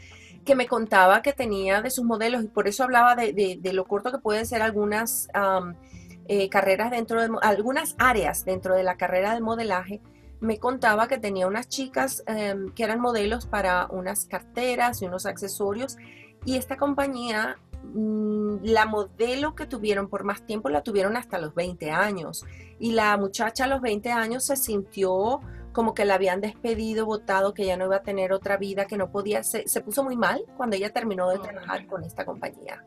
que 0.45 0.55
me 0.55 0.67
contaba 0.67 1.21
que 1.21 1.33
tenía 1.33 1.81
de 1.81 1.89
sus 1.89 2.05
modelos 2.05 2.43
y 2.43 2.47
por 2.47 2.67
eso 2.67 2.83
hablaba 2.83 3.15
de, 3.15 3.59
lo 3.73 3.85
corto 3.85 4.11
que 4.11 4.17
pueden 4.17 4.45
ser 4.45 4.61
algunas 4.61 5.29
eh, 6.27 6.49
carreras 6.49 6.91
dentro 6.91 7.21
de 7.21 7.29
algunas 7.41 7.95
áreas 7.97 8.45
dentro 8.45 8.75
de 8.75 8.83
la 8.83 8.97
carrera 8.97 9.33
de 9.33 9.41
modelaje. 9.41 10.01
Me 10.41 10.59
contaba 10.59 11.07
que 11.07 11.17
tenía 11.17 11.47
unas 11.47 11.69
chicas 11.69 12.23
em, 12.27 12.73
que 12.73 12.83
eran 12.83 12.99
modelos 12.99 13.45
para 13.45 13.87
unas 13.87 14.25
carteras 14.25 15.01
y 15.01 15.05
unos 15.05 15.25
accesorios 15.25 15.95
y 16.43 16.57
esta 16.57 16.75
compañía 16.75 17.57
la 17.93 18.85
modelo 18.85 19.55
que 19.55 19.65
tuvieron 19.65 20.07
por 20.07 20.23
más 20.23 20.45
tiempo 20.45 20.69
la 20.69 20.83
tuvieron 20.83 21.17
hasta 21.17 21.37
los 21.37 21.53
20 21.53 21.91
años 21.91 22.45
y 22.79 22.93
la 22.93 23.17
muchacha 23.17 23.65
a 23.65 23.67
los 23.67 23.81
20 23.81 24.11
años 24.11 24.45
se 24.45 24.55
sintió 24.55 25.41
como 25.73 25.93
que 25.93 26.05
la 26.05 26.15
habían 26.15 26.39
despedido, 26.39 27.05
votado, 27.05 27.53
que 27.53 27.65
ya 27.65 27.75
no 27.75 27.85
iba 27.85 27.97
a 27.97 28.03
tener 28.03 28.31
otra 28.31 28.57
vida, 28.57 28.85
que 28.85 28.95
no 28.95 29.11
podía, 29.11 29.43
se, 29.43 29.67
se 29.67 29.81
puso 29.81 30.03
muy 30.03 30.15
mal 30.15 30.45
cuando 30.55 30.75
ella 30.75 30.93
terminó 30.93 31.29
de 31.29 31.39
trabajar 31.39 31.87
con 31.87 32.03
esta 32.03 32.25
compañía. 32.25 32.85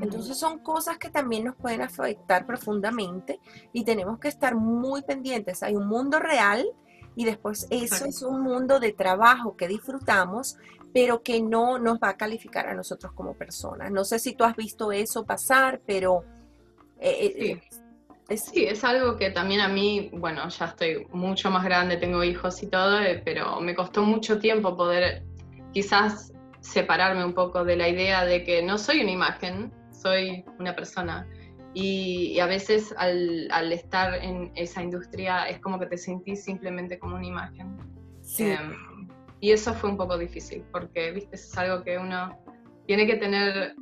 Entonces 0.00 0.36
son 0.36 0.58
cosas 0.58 0.98
que 0.98 1.08
también 1.08 1.44
nos 1.44 1.54
pueden 1.54 1.80
afectar 1.80 2.44
profundamente 2.46 3.40
y 3.72 3.84
tenemos 3.84 4.18
que 4.18 4.28
estar 4.28 4.56
muy 4.56 5.02
pendientes. 5.02 5.62
Hay 5.62 5.76
un 5.76 5.86
mundo 5.86 6.18
real 6.18 6.66
y 7.14 7.24
después 7.24 7.66
eso 7.70 8.04
es 8.04 8.22
un 8.22 8.40
mundo 8.40 8.80
de 8.80 8.92
trabajo 8.92 9.56
que 9.56 9.68
disfrutamos, 9.68 10.56
pero 10.94 11.24
que 11.24 11.42
no 11.42 11.80
nos 11.80 11.98
va 11.98 12.10
a 12.10 12.16
calificar 12.16 12.68
a 12.68 12.74
nosotros 12.74 13.12
como 13.14 13.34
personas. 13.34 13.90
No 13.90 14.04
sé 14.04 14.20
si 14.20 14.34
tú 14.34 14.44
has 14.44 14.54
visto 14.54 14.92
eso 14.92 15.26
pasar, 15.26 15.80
pero... 15.84 16.22
Eh, 17.00 17.34
eh, 17.36 17.60
sí. 18.28 18.36
sí, 18.36 18.64
es 18.64 18.84
algo 18.84 19.16
que 19.16 19.30
también 19.30 19.60
a 19.60 19.66
mí, 19.66 20.08
bueno, 20.12 20.48
ya 20.48 20.66
estoy 20.66 21.08
mucho 21.10 21.50
más 21.50 21.64
grande, 21.64 21.96
tengo 21.96 22.22
hijos 22.22 22.62
y 22.62 22.68
todo, 22.68 23.00
eh, 23.00 23.20
pero 23.24 23.60
me 23.60 23.74
costó 23.74 24.04
mucho 24.04 24.38
tiempo 24.38 24.76
poder 24.76 25.24
quizás 25.72 26.32
separarme 26.60 27.24
un 27.24 27.34
poco 27.34 27.64
de 27.64 27.74
la 27.74 27.88
idea 27.88 28.24
de 28.24 28.44
que 28.44 28.62
no 28.62 28.78
soy 28.78 29.00
una 29.00 29.10
imagen, 29.10 29.72
soy 29.90 30.44
una 30.60 30.76
persona. 30.76 31.26
Y, 31.74 32.38
a 32.38 32.46
veces 32.46 32.94
al, 32.98 33.48
al, 33.50 33.72
estar 33.72 34.14
en 34.22 34.52
esa 34.54 34.80
industria 34.80 35.48
es 35.48 35.58
como 35.58 35.80
que 35.80 35.86
te 35.86 35.98
sentís 35.98 36.44
simplemente 36.44 37.00
como 37.00 37.16
una 37.16 37.26
imagen. 37.26 37.76
Sí. 38.22 38.44
Em, 38.44 38.93
y 39.44 39.52
eso 39.52 39.74
fue 39.74 39.90
un 39.90 39.98
poco 39.98 40.16
difícil, 40.16 40.64
porque, 40.72 41.10
viste, 41.10 41.36
es 41.36 41.58
algo 41.58 41.84
que 41.84 41.98
uno 41.98 42.34
tiene 42.86 43.06
que 43.06 43.16
tener, 43.16 43.74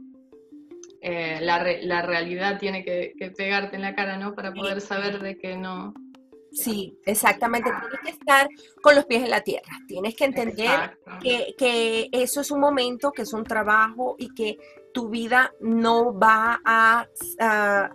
eh, 1.01 1.39
la, 1.41 1.65
la, 1.83 2.03
realidad 2.03 2.59
tiene 2.59 2.85
que, 2.85 3.15
pegarte 3.37 3.77
en 3.77 3.83
la 3.83 3.95
cara, 3.95 4.17
¿no? 4.19 4.35
Para 4.35 4.53
poder 4.53 4.81
saber 4.81 5.21
de 5.21 5.39
que 5.39 5.57
no... 5.57 5.95
Sí, 6.51 6.99
exactamente. 7.07 7.71
Tienes 7.71 8.01
que 8.03 8.11
estar 8.11 8.49
con 8.83 8.97
los 8.97 9.05
pies 9.05 9.23
en 9.23 9.31
la 9.31 9.43
tierra. 9.43 9.71
Tienes 9.87 10.17
que 10.17 10.25
entender 10.25 10.99
que, 11.23 11.55
que, 11.57 12.09
eso 12.11 12.41
es 12.41 12.51
un 12.51 12.59
momento, 12.59 13.13
que 13.13 13.23
es 13.23 13.33
un 13.33 13.45
trabajo 13.45 14.17
y 14.19 14.35
que 14.35 14.59
tu 14.93 15.11
vida 15.11 15.53
no 15.61 16.19
va 16.19 16.61
a... 16.65 17.07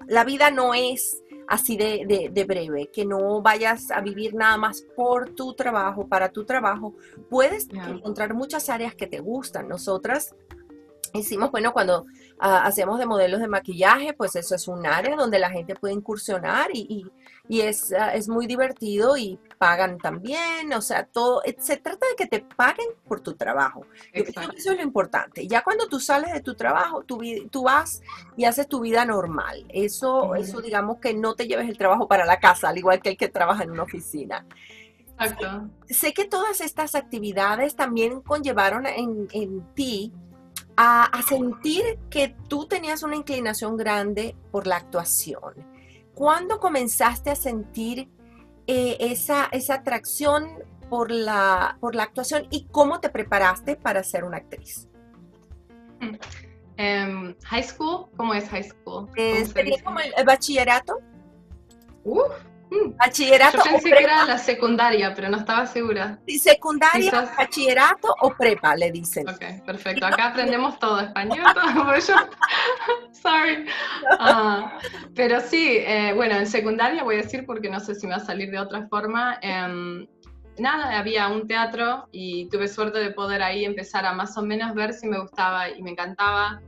la 0.08 0.24
vida 0.24 0.52
no 0.52 0.74
es 0.74 1.22
así 1.48 1.78
de, 1.78 2.46
breve, 2.48 2.90
que 2.92 3.06
no 3.06 3.42
vayas 3.42 3.92
a 3.92 4.02
vivir 4.02 4.34
nada 4.36 4.58
más 4.58 4.82
por 4.96 5.34
tu 5.34 5.54
trabajo, 5.54 6.08
para 6.08 6.30
tu 6.30 6.46
trabajo. 6.46 6.96
Puedes 7.30 7.68
encontrar 7.70 8.34
muchas 8.34 8.70
áreas 8.70 8.96
que 8.96 9.08
te 9.08 9.20
gustan. 9.20 9.68
Nosotras 9.68 10.36
hicimos, 11.14 11.52
bueno, 11.52 11.74
cuando 11.74 12.06
hacemos 12.40 13.00
de 13.00 13.06
modelos 13.06 13.40
de 13.40 13.48
maquillaje, 13.48 14.14
pues 14.14 14.36
eso 14.36 14.56
es 14.56 14.68
un 14.68 14.86
área 14.86 15.16
donde 15.16 15.40
la 15.40 15.50
gente 15.50 15.76
puede 15.76 15.94
incursionar 15.94 16.70
y, 16.74 17.10
es, 17.50 17.94
ah, 17.94 18.14
es, 18.14 18.28
muy 18.28 18.46
divertido 18.46 19.18
y 19.18 19.40
pagan 19.58 19.98
también, 19.98 20.72
o 20.74 20.82
sea, 20.82 21.06
todo, 21.06 21.42
se 21.60 21.78
trata 21.78 22.06
de 22.10 22.16
que 22.16 22.28
te 22.28 22.46
paguen 22.56 22.88
por 23.08 23.22
tu 23.22 23.34
trabajo. 23.34 23.86
eso 24.14 24.72
es 24.72 24.78
lo 24.78 24.84
importante. 24.84 25.48
Ya 25.48 25.64
cuando 25.64 25.88
tú 25.88 26.00
sales 26.00 26.34
de 26.34 26.42
tu 26.42 26.56
trabajo, 26.56 27.04
tú, 27.04 27.22
tú 27.50 27.64
vas 27.64 28.02
y 28.36 28.46
haces 28.46 28.68
tu 28.68 28.82
vida 28.82 29.06
normal. 29.06 29.66
Eso, 29.70 30.36
eso 30.36 30.62
digamos 30.62 31.00
que 31.00 31.14
no 31.14 31.36
te 31.36 31.48
lleves 31.48 31.68
el 31.70 31.78
trabajo 31.78 32.08
para 32.08 32.26
la 32.26 32.40
casa, 32.40 32.70
al 32.70 32.78
igual 32.78 33.02
que 33.02 33.10
el 33.10 33.18
que 33.18 33.30
trabaja 33.30 33.64
en 33.64 33.72
una 33.72 33.84
oficina. 33.84 34.46
Exacto. 35.20 35.70
Sé, 35.90 36.14
que 36.14 36.26
todas 36.26 36.62
estas 36.62 36.94
actividades 36.94 37.76
también 37.76 38.22
conllevaron 38.22 38.86
en, 38.86 39.28
en 39.32 39.74
ti 39.74 40.14
a, 40.78 41.10
sentir 41.28 42.00
que 42.10 42.36
tú 42.48 42.68
tenías 42.68 43.02
una 43.02 43.16
inclinación 43.16 43.78
grande 43.78 44.36
por 44.52 44.68
la 44.68 44.78
actuación. 44.78 45.54
¿Cuándo 46.14 46.60
comenzaste 46.60 47.32
a 47.32 47.36
sentir 47.36 48.10
eh, 48.68 48.98
esa, 49.00 49.46
esa 49.52 49.76
atracción 49.76 50.48
por 50.90 51.12
la, 51.12 51.78
por 51.82 51.96
la 51.96 52.04
actuación 52.04 52.48
y 52.52 52.68
cómo 52.68 53.00
te 53.00 53.10
preparaste 53.10 53.76
para 53.76 54.04
ser 54.04 54.24
una 54.24 54.38
actriz? 54.38 54.88
Mm. 56.00 56.16
Em, 56.78 57.36
high 57.44 57.64
school, 57.64 58.08
¿cómo 58.16 58.36
es 58.36 58.48
high 58.50 58.64
school? 58.64 59.10
¿Sería 59.16 59.84
como 59.84 60.00
el, 60.00 60.14
bachillerato? 60.26 61.00
Uf. 62.04 62.32
Bachillerato. 62.70 63.58
Yo 63.58 63.64
pensé 63.64 63.90
que 63.92 64.04
era 64.04 64.26
la 64.26 64.38
secundaria, 64.38 65.14
pero 65.16 65.30
no 65.30 65.38
estaba 65.38 65.66
segura. 65.68 66.20
secundaria, 66.28 67.32
bachillerato 67.38 68.14
o 68.22 68.34
prepa, 68.36 68.76
le 68.76 68.92
dicen. 68.92 69.28
Ok, 69.28 69.66
perfecto. 69.66 70.06
Acá 70.06 70.28
aprendemos 70.28 70.78
todo 70.80 71.00
español, 71.00 71.46
todo 71.54 71.96
yo. 72.08 72.16
Sorry. 73.12 73.66
Ah, 74.20 74.80
pero 75.16 75.40
sí, 75.42 75.78
eh, 75.80 76.14
bueno, 76.14 76.36
en 76.36 76.48
secundaria 76.48 77.04
voy 77.04 77.16
a 77.16 77.20
decir 77.20 77.46
porque 77.46 77.70
no 77.70 77.80
sé 77.80 77.96
si 77.96 78.06
me 78.06 78.16
va 78.16 78.22
a 78.22 78.26
salir 78.26 78.52
de 78.52 78.60
otra 78.60 78.88
forma. 78.88 79.38
Em, 79.42 80.06
nada, 80.58 80.98
había 80.98 81.28
un 81.30 81.48
teatro 81.48 82.08
y 82.12 82.50
tuve 82.50 82.68
suerte 82.68 83.00
de 83.00 83.12
poder 83.12 83.42
ahí 83.42 83.66
empezar 83.66 84.06
a 84.06 84.14
más 84.14 84.38
o 84.38 84.42
menos 84.42 84.74
ver 84.76 84.94
si 84.94 85.08
me 85.08 85.20
gustaba 85.20 85.70
y 85.70 85.82
me 85.82 85.92
encantaba. 85.92 86.62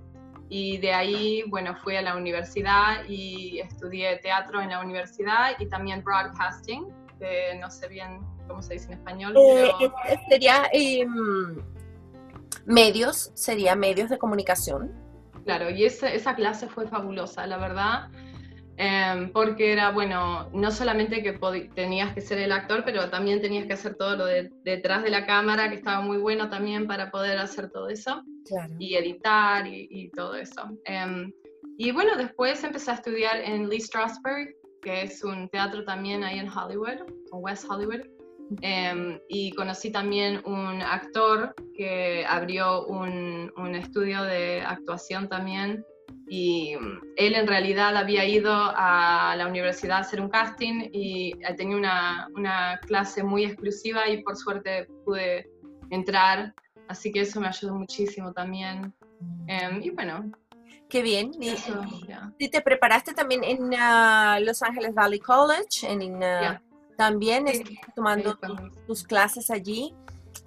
Y 0.50 0.80
de 0.80 0.94
ahí, 0.94 1.44
bueno, 1.48 1.76
fui 1.76 1.96
a 1.96 2.02
la 2.02 2.16
universidad 2.16 3.06
y 3.08 3.60
estudié 3.60 4.18
teatro 4.18 4.62
en 4.62 4.70
la 4.70 4.82
universidad 4.82 5.52
y 5.60 5.68
también 5.68 6.04
broadcasting, 6.04 6.88
que 7.20 7.56
no 7.62 7.70
sé 7.70 7.88
bien 7.88 8.20
cómo 8.48 8.64
se 8.64 8.74
dice 8.74 8.88
en 8.88 8.94
español. 8.94 9.36
Eh, 9.38 9.72
pero... 9.80 9.94
Sería 10.28 10.68
em, 10.74 11.64
medios, 12.66 13.32
sería 13.36 13.76
medios 13.76 14.10
de 14.10 14.18
comunicación. 14.18 14.92
Claro, 15.46 15.70
y 15.70 15.86
esa, 15.86 16.12
esa 16.12 16.36
clase 16.36 16.68
fue 16.68 16.88
fabulosa, 16.88 17.46
la 17.46 17.58
verdad. 17.58 18.10
Em, 18.82 19.30
porque 19.34 19.74
era, 19.74 19.92
bueno, 19.92 20.50
no 20.54 20.72
solamente 20.72 21.22
que 21.22 21.38
tenías 21.76 22.14
que 22.14 22.22
ser 22.22 22.40
el 22.40 22.54
actor, 22.54 22.84
pero 22.86 23.10
también 23.10 23.42
tenías 23.42 23.66
que 23.66 23.74
hacer 23.74 23.96
todo 23.96 24.16
lo 24.16 24.26
de, 24.26 24.50
detrás 24.64 25.04
de 25.04 25.10
la 25.10 25.26
cámara, 25.26 25.68
que 25.68 25.76
estaba 25.76 26.00
muy 26.00 26.18
bueno 26.18 26.50
también 26.50 26.88
para 26.88 27.12
poder 27.12 27.40
hacer 27.40 27.70
todo 27.72 27.90
eso, 27.90 28.24
y 28.80 28.96
editar 28.96 29.68
y, 29.68 30.10
todo 30.12 30.34
eso. 30.36 30.62
Em, 30.86 31.30
y 31.78 31.92
bueno, 31.92 32.16
después 32.16 32.64
empecé 32.64 32.92
a 32.92 32.94
estudiar 32.94 33.42
en 33.42 33.68
Lee 33.68 33.82
Strasberg, 33.82 34.56
que 34.82 35.02
es 35.02 35.26
un 35.26 35.50
teatro 35.50 35.84
también 35.84 36.24
ahí 36.24 36.40
en 36.40 36.48
Hollywood, 36.48 37.02
o 37.32 37.40
West 37.40 37.66
Hollywood, 37.70 38.06
em, 38.62 39.20
y 39.28 39.52
conocí 39.56 39.92
también 39.92 40.42
un 40.46 40.82
actor 40.82 41.54
que 41.76 42.26
abrió 42.26 42.86
un, 42.86 43.52
un 43.58 43.76
estudio 43.76 44.24
de 44.24 44.62
actuación 44.62 45.28
también 45.28 45.84
y 46.30 46.76
mm, 46.78 47.02
él 47.18 47.34
en 47.34 47.48
realidad 47.48 47.98
había 47.98 48.24
ido 48.24 48.52
a 48.54 49.36
la 49.36 49.48
universidad 49.48 49.98
a 49.98 50.02
hacer 50.02 50.22
un 50.22 50.30
casting 50.30 50.90
y 50.94 51.32
eh, 51.32 51.54
tenía 51.58 51.76
una, 51.76 52.28
una 52.36 52.80
clase 52.86 53.24
muy 53.24 53.46
exclusiva 53.46 54.08
y 54.08 54.22
por 54.22 54.38
suerte 54.38 54.88
pude 55.04 55.50
entrar, 55.90 56.54
así 56.88 57.12
que 57.12 57.22
eso 57.22 57.42
me 57.42 57.48
ayudó 57.48 57.74
muchísimo 57.76 58.32
también. 58.32 58.94
Em, 59.48 59.82
y 59.82 59.90
bueno. 59.90 60.32
Qué 60.88 61.02
bien. 61.02 61.32
¿Y, 62.38 62.50
te 62.50 62.62
preparaste 62.62 63.14
también 63.14 63.44
en 63.44 63.66
uh, 63.66 64.44
Los 64.44 64.62
Angeles 64.64 64.94
Valley 64.94 65.20
College? 65.20 65.88
En, 65.88 66.16
uh, 66.16 66.58
También 66.98 67.46
tomando 67.96 68.38
tus, 68.88 69.04
clases 69.04 69.52
allí. 69.52 69.94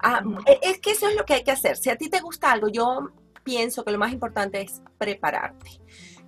Ah, 0.01 0.23
e, 0.47 0.59
es 0.63 0.81
que 0.81 0.93
eso 0.93 1.09
es 1.09 1.15
lo 1.17 1.25
que 1.25 1.35
hay 1.35 1.45
que 1.45 1.53
hacer. 1.53 1.77
Si 1.77 1.91
a 1.91 1.97
ti 1.97 2.09
te 2.09 2.21
gusta 2.21 2.51
algo, 2.51 2.69
yo 2.69 3.13
pienso 3.43 3.85
que 3.85 3.93
lo 3.93 3.99
más 3.99 4.13
importante 4.13 4.61
es 4.61 4.83
prepararte. 4.99 5.81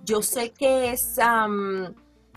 Yo 0.03 0.21
sé 0.21 0.51
que 0.51 0.91
es... 0.91 1.17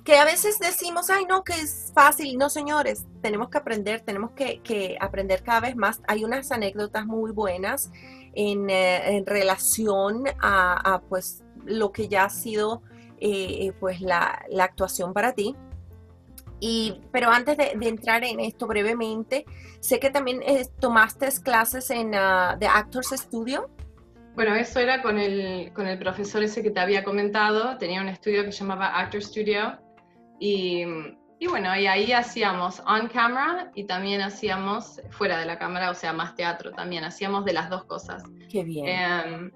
que 0.05 0.17
a 0.17 0.25
veces 0.25 0.59
decimos, 0.59 1.11
ay, 1.11 1.27
no, 1.27 1.45
que 1.45 1.55
es 1.55 1.93
fácil. 1.95 2.39
No, 2.39 2.49
señores, 2.49 3.05
tenemos 3.21 3.51
que 3.51 3.59
aprender, 3.59 4.01
tenemos 4.01 4.31
que, 4.33 4.97
aprender 5.01 5.43
cada 5.43 5.61
vez 5.61 5.77
más. 5.77 6.01
Hay 6.09 6.25
unas 6.25 6.51
anécdotas 6.51 7.07
muy 7.07 7.31
buenas 7.33 7.91
en, 8.35 8.71
eh, 8.71 9.23
relación 9.27 10.25
a, 10.41 11.03
pues, 11.09 11.43
lo 11.65 11.93
que 11.93 12.09
ya 12.09 12.25
ha 12.25 12.31
sido 12.31 12.83
eh, 13.21 13.73
pues, 13.81 14.01
la, 14.01 14.45
actuación 14.61 15.13
para 15.13 15.35
ti. 15.35 15.55
Y, 16.61 17.03
pero 17.13 17.31
antes 17.31 17.57
de, 17.57 17.77
entrar 17.83 18.25
en 18.25 18.41
esto 18.41 18.67
brevemente, 18.67 19.45
sé 19.81 20.01
que 20.01 20.11
también 20.11 20.43
eh, 20.43 20.67
tomaste 20.81 21.29
clases 21.43 21.91
en 21.91 22.09
uh, 22.09 22.59
The 22.59 22.67
Actors 22.67 23.11
Studio. 23.11 23.69
Bueno, 24.35 24.55
eso 24.55 24.79
era 24.79 25.03
con 25.03 25.19
el, 25.19 25.73
con 25.73 25.87
el 25.87 25.99
profesor 25.99 26.43
ese 26.43 26.63
que 26.63 26.71
te 26.71 26.81
había 26.81 27.03
comentado, 27.03 27.77
tenía 27.77 28.01
un 28.01 28.09
estudio 28.09 28.45
que 28.45 28.53
se 28.53 28.61
llamaba 28.61 28.99
Actor 28.99 29.23
Studio 29.23 29.79
y, 30.39 30.85
y 31.41 31.47
bueno, 31.49 31.77
y 31.77 31.87
ahí 31.87 32.13
hacíamos 32.13 32.81
on 32.87 33.09
camera 33.09 33.71
y 33.75 33.85
también 33.85 34.21
hacíamos 34.21 35.01
fuera 35.11 35.39
de 35.39 35.47
la 35.47 35.59
cámara, 35.59 35.91
o 35.91 35.95
sea, 35.95 36.13
más 36.13 36.35
teatro 36.35 36.73
también, 36.73 37.05
hacíamos 37.05 37.45
de 37.45 37.53
las 37.53 37.69
dos 37.71 37.85
cosas. 37.85 38.23
Qué 38.49 38.65
bien. 38.65 38.87
Em, 38.87 39.51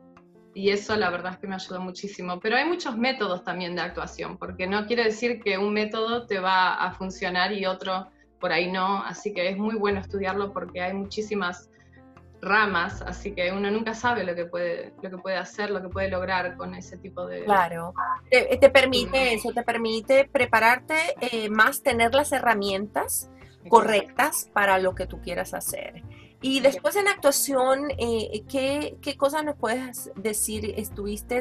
y 0.55 0.71
eso 0.71 0.97
la 0.97 1.11
verdad 1.11 1.33
es 1.33 1.39
que 1.39 1.47
me 1.47 1.55
ayudó 1.55 1.81
muchísimo. 1.81 2.39
Pero 2.41 2.57
hay 2.57 2.65
muchos 2.65 2.97
métodos 2.97 3.43
también 3.43 3.75
de 3.75 3.83
actuación, 3.83 4.37
porque 4.37 4.67
no 4.67 4.87
quiere 4.87 5.05
decir 5.05 5.41
que 5.43 5.59
un 5.59 5.73
método 5.73 6.27
te 6.27 6.39
va 6.39 6.75
a 6.75 6.93
funcionar 6.93 7.53
y 7.53 7.67
otro 7.67 8.09
por 8.39 8.53
ahí 8.53 8.71
no, 8.71 9.03
así 9.05 9.33
que 9.33 9.49
es 9.49 9.57
muy 9.57 9.77
bueno 9.77 10.01
estudiarlo 10.01 10.53
porque 10.53 10.81
hay 10.81 10.95
muchísimas 10.95 11.71
ramas, 12.43 13.01
así 13.03 13.35
que 13.35 13.53
uno 13.53 13.71
nunca 13.71 13.95
sabe 13.95 14.25
lo 14.25 14.35
que 14.35 14.47
puede, 14.47 14.93
lo 15.01 15.11
que 15.11 15.19
puede 15.19 15.37
hacer, 15.37 15.71
lo 15.71 15.81
que 15.81 15.89
puede 15.89 16.11
lograr 16.11 16.57
con 16.57 16.75
ese 16.75 16.99
tipo 16.99 17.25
de... 17.27 17.45
Claro, 17.45 17.95
te, 18.29 18.69
permite 18.69 19.35
eso, 19.35 19.53
te 19.53 19.63
permite 19.63 20.29
prepararte 20.31 20.97
eh, 21.21 21.49
más, 21.49 21.83
tener 21.83 22.13
las 22.15 22.33
herramientas 22.33 23.31
correctas 23.69 24.51
para 24.53 24.79
lo 24.79 24.97
que 24.97 25.07
tú 25.07 25.21
quieras 25.21 25.55
hacer. 25.55 26.03
Y 26.41 26.59
después 26.59 26.97
en 26.97 27.07
actuación, 27.07 27.93
eh, 27.97 28.43
¿qué, 28.49 28.97
¿qué, 29.01 29.17
cosas 29.17 29.45
nos 29.45 29.57
puedes 29.57 30.11
decir? 30.17 30.75
¿Estuviste 30.77 31.41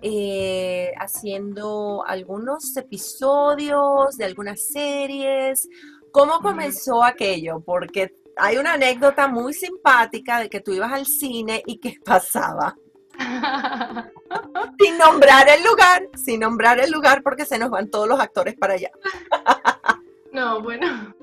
eh, 0.00 0.92
haciendo 0.98 2.02
algunos 2.06 2.74
episodios 2.78 4.16
de 4.16 4.24
algunas 4.24 4.66
series? 4.68 5.68
¿Cómo 6.10 6.40
comenzó 6.40 7.04
aquello? 7.04 7.60
Porque 7.60 8.14
hay 8.40 8.56
una 8.56 8.72
anécdota 8.74 9.28
muy 9.28 9.52
simpática 9.52 10.40
de 10.40 10.48
que 10.48 10.60
tú 10.60 10.72
ibas 10.72 10.92
al 10.92 11.06
cine 11.06 11.62
y 11.66 11.78
qué 11.78 11.94
pasaba. 12.04 12.74
sin 14.78 14.96
nombrar 14.96 15.46
el 15.48 15.62
lugar, 15.62 16.08
sin 16.14 16.40
nombrar 16.40 16.80
el 16.80 16.90
lugar 16.90 17.22
porque 17.22 17.44
se 17.44 17.58
nos 17.58 17.68
van 17.70 17.90
todos 17.90 18.08
los 18.08 18.18
actores 18.18 18.54
para 18.54 18.74
allá. 18.74 18.90
no, 20.32 20.62
bueno. 20.62 21.14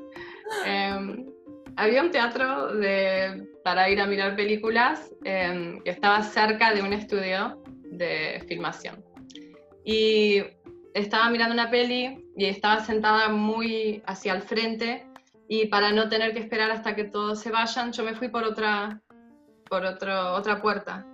Em, 0.63 1.25
había 1.75 2.03
un 2.03 2.12
teatro 2.12 2.75
de, 2.75 3.47
para 3.63 3.89
ir 3.89 3.99
a 3.99 4.06
mirar 4.06 4.36
películas 4.36 5.12
em, 5.23 5.82
que 5.82 5.89
estaba 5.89 6.21
cerca 6.21 6.73
de 6.73 6.84
un 6.84 6.93
estudio 6.93 7.62
de 7.84 8.43
filmación. 8.47 9.03
Y 9.84 10.43
estaba 10.93 11.30
mirando 11.30 11.53
una 11.53 11.71
peli 11.71 12.25
y 12.36 12.45
estaba 12.45 12.84
sentada 12.86 13.30
muy 13.30 14.03
hacia 14.06 14.34
el 14.34 14.41
frente 14.41 15.08
y 15.47 15.67
para 15.67 15.91
no 15.91 16.10
tener 16.10 16.33
que 16.33 16.39
esperar 16.39 16.71
hasta 16.71 16.95
que 16.95 17.05
todos 17.05 17.39
se 17.39 17.51
vayan, 17.51 17.91
yo 17.91 18.03
me 18.03 18.15
fui 18.15 18.27
por 18.27 18.43
otra, 18.43 19.01
por 19.69 19.86
otro, 19.86 20.33
otra 20.33 20.62
puerta. 20.62 21.05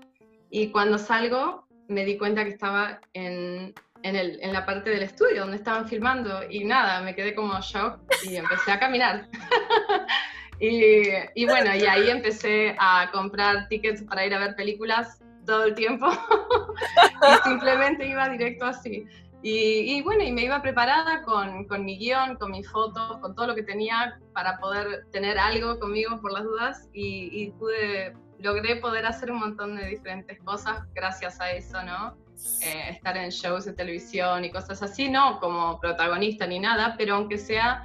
Y 0.50 0.69
cuando 0.69 0.98
salgo, 0.98 1.67
me 1.88 2.06
di 2.06 2.17
cuenta 2.17 2.43
que 2.43 2.52
estaba 2.52 3.00
en, 3.13 3.74
en, 4.04 4.15
el, 4.15 4.39
en, 4.41 4.54
la 4.54 4.65
parte 4.65 4.89
del 4.89 5.04
estudio 5.04 5.41
donde 5.41 5.58
estaban 5.58 5.88
filmando 5.88 6.41
y 6.50 6.63
nada, 6.63 7.02
me 7.02 7.15
quedé 7.15 7.36
como 7.36 7.60
shock 7.60 8.00
y 8.24 8.36
empecé 8.36 8.72
a 8.72 8.80
caminar. 8.80 9.28
y, 10.60 11.04
y, 11.36 11.46
bueno, 11.46 11.76
y 11.76 11.86
ahí 11.86 12.10
empecé 12.10 12.76
a 12.80 13.10
comprar 13.12 13.67
tickets 13.67 14.04
para 14.04 14.26
ir 14.26 14.34
a 14.34 14.39
ver 14.39 14.56
películas 14.56 15.19
todo 15.46 15.65
el 15.65 15.76
tiempo 15.76 16.08
y 16.10 17.50
simplemente 17.50 18.08
iba 18.08 18.30
directo 18.30 18.65
así. 18.65 19.06
Y, 19.46 20.02
bueno, 20.04 20.24
y 20.24 20.32
me 20.32 20.44
iba 20.46 20.62
preparada 20.62 21.22
con, 21.24 21.66
con, 21.66 21.84
mi 21.84 21.98
guion, 21.98 22.38
con 22.38 22.52
mis 22.52 22.70
fotos, 22.72 23.18
con 23.18 23.36
todo 23.36 23.48
lo 23.48 23.56
que 23.56 23.64
tenía 23.64 24.18
para 24.34 24.58
poder 24.58 25.06
tener 25.12 25.38
algo 25.38 25.78
conmigo 25.80 26.22
por 26.22 26.32
las 26.32 26.44
dudas 26.44 26.88
y, 26.94 27.52
pude, 27.60 28.14
logré 28.40 28.78
poder 28.78 29.06
hacer 29.06 29.30
un 29.32 29.40
montón 29.40 29.76
de 29.76 29.86
diferentes 29.88 30.40
cosas 30.44 30.84
gracias 30.96 31.42
a 31.42 31.52
eso, 31.52 31.84
¿no? 31.84 32.16
Eh, 32.62 32.92
estar 32.92 33.18
en 33.18 33.32
shows 33.32 33.66
de 33.66 33.74
televisión 33.74 34.46
y 34.46 34.50
cosas 34.50 34.82
así, 34.82 35.10
no 35.10 35.42
como 35.42 35.78
protagonista 35.78 36.48
ni 36.48 36.60
nada, 36.60 36.96
pero 36.98 37.16
aunque 37.16 37.38
sea 37.38 37.84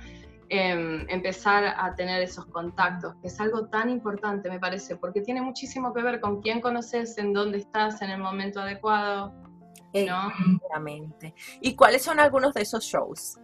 em, 0.50 1.06
empezar 1.08 1.74
a 1.76 1.92
tener 1.96 2.22
esos 2.22 2.46
contactos, 2.46 3.16
que 3.20 3.26
es 3.26 3.40
algo 3.40 3.66
tan 3.66 3.90
importante, 3.90 4.48
me 4.48 4.60
parece, 4.60 4.94
porque 4.94 5.22
tiene 5.22 5.42
muchísimo 5.42 5.92
que 5.92 6.02
ver 6.02 6.20
con 6.20 6.40
quién 6.40 6.60
conoces, 6.60 7.18
en 7.18 7.32
dónde 7.32 7.58
estás, 7.58 8.00
en 8.00 8.10
el 8.10 8.20
momento 8.20 8.60
adecuado, 8.60 9.34
Exactamente. 9.92 11.34
¿Y 11.60 11.74
cuáles 11.74 12.02
son 12.02 12.20
algunos 12.20 12.54
de 12.54 12.62
esos 12.62 12.84
shows? 12.84 13.38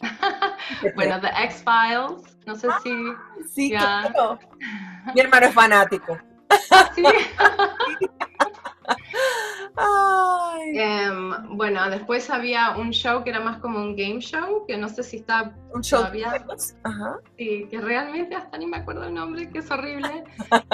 bueno, 0.94 1.20
The 1.20 1.28
X-Files, 1.44 2.38
no 2.46 2.54
sé 2.54 2.68
si... 2.82 2.94
Sí, 3.48 3.70
claro. 3.70 4.38
Mi 5.14 5.20
hermano 5.20 5.46
es 5.46 5.54
fanático. 5.54 6.18
¿Sí? 6.94 7.02
Em, 10.72 11.56
bueno, 11.56 11.88
después 11.90 12.28
había 12.30 12.76
un 12.76 12.90
show 12.90 13.22
que 13.22 13.30
era 13.30 13.40
más 13.40 13.58
como 13.58 13.78
un 13.78 13.94
game 13.94 14.20
show, 14.20 14.64
que 14.66 14.76
no 14.76 14.88
sé 14.88 15.02
si 15.02 15.18
está 15.18 15.54
un 15.72 15.82
show 15.82 16.00
todavía. 16.00 16.44
Ajá. 16.82 17.18
Sí, 17.36 17.68
que 17.70 17.80
realmente 17.80 18.34
hasta 18.34 18.58
ni 18.58 18.66
me 18.66 18.78
acuerdo 18.78 19.04
el 19.04 19.14
nombre, 19.14 19.48
que 19.50 19.58
es 19.58 19.70
horrible. 19.70 20.24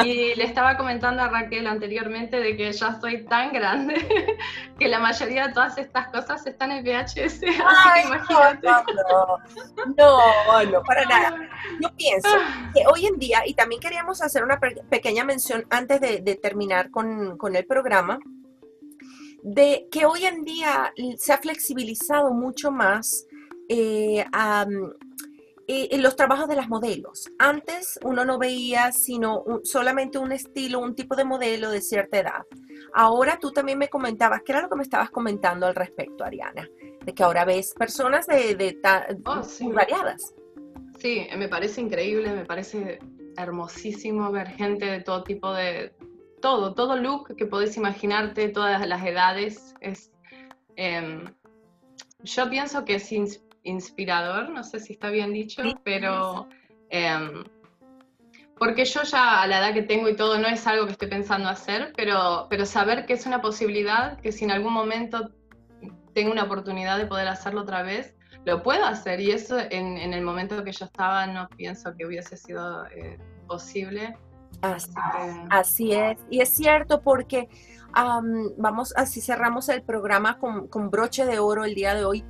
y 0.04 0.34
le 0.34 0.44
estaba 0.44 0.76
comentando 0.76 1.22
a 1.22 1.28
Raquel 1.28 1.66
anteriormente 1.66 2.40
de 2.40 2.56
que 2.56 2.72
ya 2.72 2.88
estoy 2.88 3.24
tan 3.26 3.52
grande 3.52 3.94
que 4.78 4.88
la 4.88 4.98
mayoría 4.98 5.48
de 5.48 5.52
todas 5.52 5.76
estas 5.78 6.08
cosas 6.08 6.46
están 6.46 6.72
en 6.72 6.84
VHS. 6.84 7.42
Ay, 7.86 8.04
imagínate. 8.06 8.66
No, 8.66 9.38
no, 9.96 10.70
no, 10.70 10.82
para 10.82 11.04
nada. 11.04 11.36
Yo 11.80 11.88
pienso 11.96 12.28
que 12.74 12.84
hoy 12.86 13.06
en 13.06 13.18
día, 13.18 13.42
y 13.46 13.54
también 13.54 13.80
queríamos 13.80 14.22
hacer 14.22 14.42
una 14.42 14.58
pequeña 14.88 15.24
mención 15.24 15.64
antes 15.70 16.00
de, 16.00 16.20
de 16.20 16.36
terminar 16.36 16.90
con, 16.90 17.36
con 17.36 17.56
el 17.56 17.66
programa, 17.66 18.18
de 19.42 19.88
que 19.90 20.06
hoy 20.06 20.24
en 20.24 20.44
día 20.44 20.92
se 21.16 21.32
ha 21.32 21.38
flexibilizado 21.38 22.32
mucho 22.32 22.70
más 22.70 23.26
eh, 23.68 24.24
eh, 25.66 25.98
los 25.98 26.16
trabajos 26.16 26.48
de 26.48 26.56
las 26.56 26.68
modelos. 26.68 27.30
Antes 27.38 27.98
uno 28.04 28.24
no 28.24 28.38
veía 28.38 28.92
sino 28.92 29.44
solamente 29.64 30.18
un 30.18 30.32
estilo, 30.32 30.78
un 30.78 30.94
tipo 30.94 31.16
de 31.16 31.24
modelo 31.24 31.70
de 31.70 31.80
cierta 31.80 32.18
edad. 32.18 32.42
Ahora 32.94 33.38
tú 33.40 33.52
también 33.52 33.78
me 33.78 33.88
comentabas, 33.88 34.42
¿qué 34.44 34.52
era 34.52 34.62
lo 34.62 34.68
que 34.68 34.76
me 34.76 34.82
estabas 34.82 35.10
comentando 35.10 35.66
al 35.66 35.74
respecto, 35.74 36.24
Ariana? 36.24 36.68
De 37.04 37.12
que 37.12 37.22
ahora 37.22 37.44
ves 37.44 37.74
personas 37.74 38.26
de, 38.26 38.54
de 38.54 38.78
oh, 39.24 39.42
muy 39.60 39.72
variadas. 39.72 40.34
Sí, 40.98 41.26
me 41.36 41.48
parece 41.48 41.80
increíble, 41.80 42.32
me 42.32 42.44
parece 42.44 43.00
hermosísimo 43.36 44.30
ver 44.30 44.48
gente 44.48 44.84
de 44.84 45.00
todo 45.00 45.24
tipo 45.24 45.52
de, 45.52 45.92
todo, 46.42 46.74
todo 46.74 46.96
look 46.96 47.34
que 47.36 47.46
podés 47.46 47.78
imaginarte, 47.78 48.50
todas 48.50 48.86
las 48.86 49.06
edades. 49.06 49.74
Es, 49.80 50.12
em, 50.76 51.24
yo 52.22 52.50
pienso 52.50 52.84
que 52.84 52.96
es 52.96 53.10
inspirador, 53.62 54.50
no 54.50 54.62
sé 54.62 54.78
si 54.80 54.92
está 54.92 55.08
bien 55.08 55.32
dicho, 55.32 55.62
pero 55.84 56.48
em, 56.90 57.44
porque 58.58 58.84
yo 58.84 59.02
ya 59.02 59.42
a 59.42 59.46
la 59.46 59.58
edad 59.58 59.74
que 59.74 59.82
tengo 59.82 60.08
y 60.08 60.14
todo 60.14 60.38
no 60.38 60.46
es 60.46 60.66
algo 60.66 60.86
que 60.86 60.92
estoy 60.92 61.08
pensando 61.08 61.48
hacer, 61.48 61.92
pero, 61.96 62.46
pero 62.50 62.66
saber 62.66 63.06
que 63.06 63.14
es 63.14 63.26
una 63.26 63.40
posibilidad, 63.40 64.20
que 64.20 64.30
si 64.30 64.44
en 64.44 64.50
algún 64.50 64.72
momento 64.72 65.30
tengo 66.14 66.30
una 66.30 66.44
oportunidad 66.44 66.98
de 66.98 67.06
poder 67.06 67.28
hacerlo 67.28 67.62
otra 67.62 67.82
vez, 67.82 68.14
lo 68.44 68.62
puedo 68.62 68.84
hacer. 68.84 69.20
Y 69.20 69.30
eso 69.30 69.58
en, 69.58 69.96
el 70.12 70.22
momento 70.22 70.62
que 70.62 70.72
yo 70.72 70.84
estaba 70.84 71.26
no 71.26 71.48
pienso 71.48 71.94
que 71.96 72.06
hubiese 72.06 72.36
sido 72.36 72.86
eh, 72.86 73.18
posible. 73.46 74.16
Así, 75.50 75.92
es. 75.92 76.18
Y 76.30 76.40
es 76.40 76.50
cierto 76.50 77.02
porque 77.02 77.48
vamos, 78.56 78.94
así 78.96 79.20
cerramos 79.20 79.68
el 79.68 79.82
programa 79.82 80.38
con, 80.38 80.68
con 80.68 80.90
broche 80.90 81.26
de 81.26 81.38
oro 81.38 81.64
el 81.64 81.74
día 81.74 81.94
de 81.94 82.04
hoy 82.04 82.24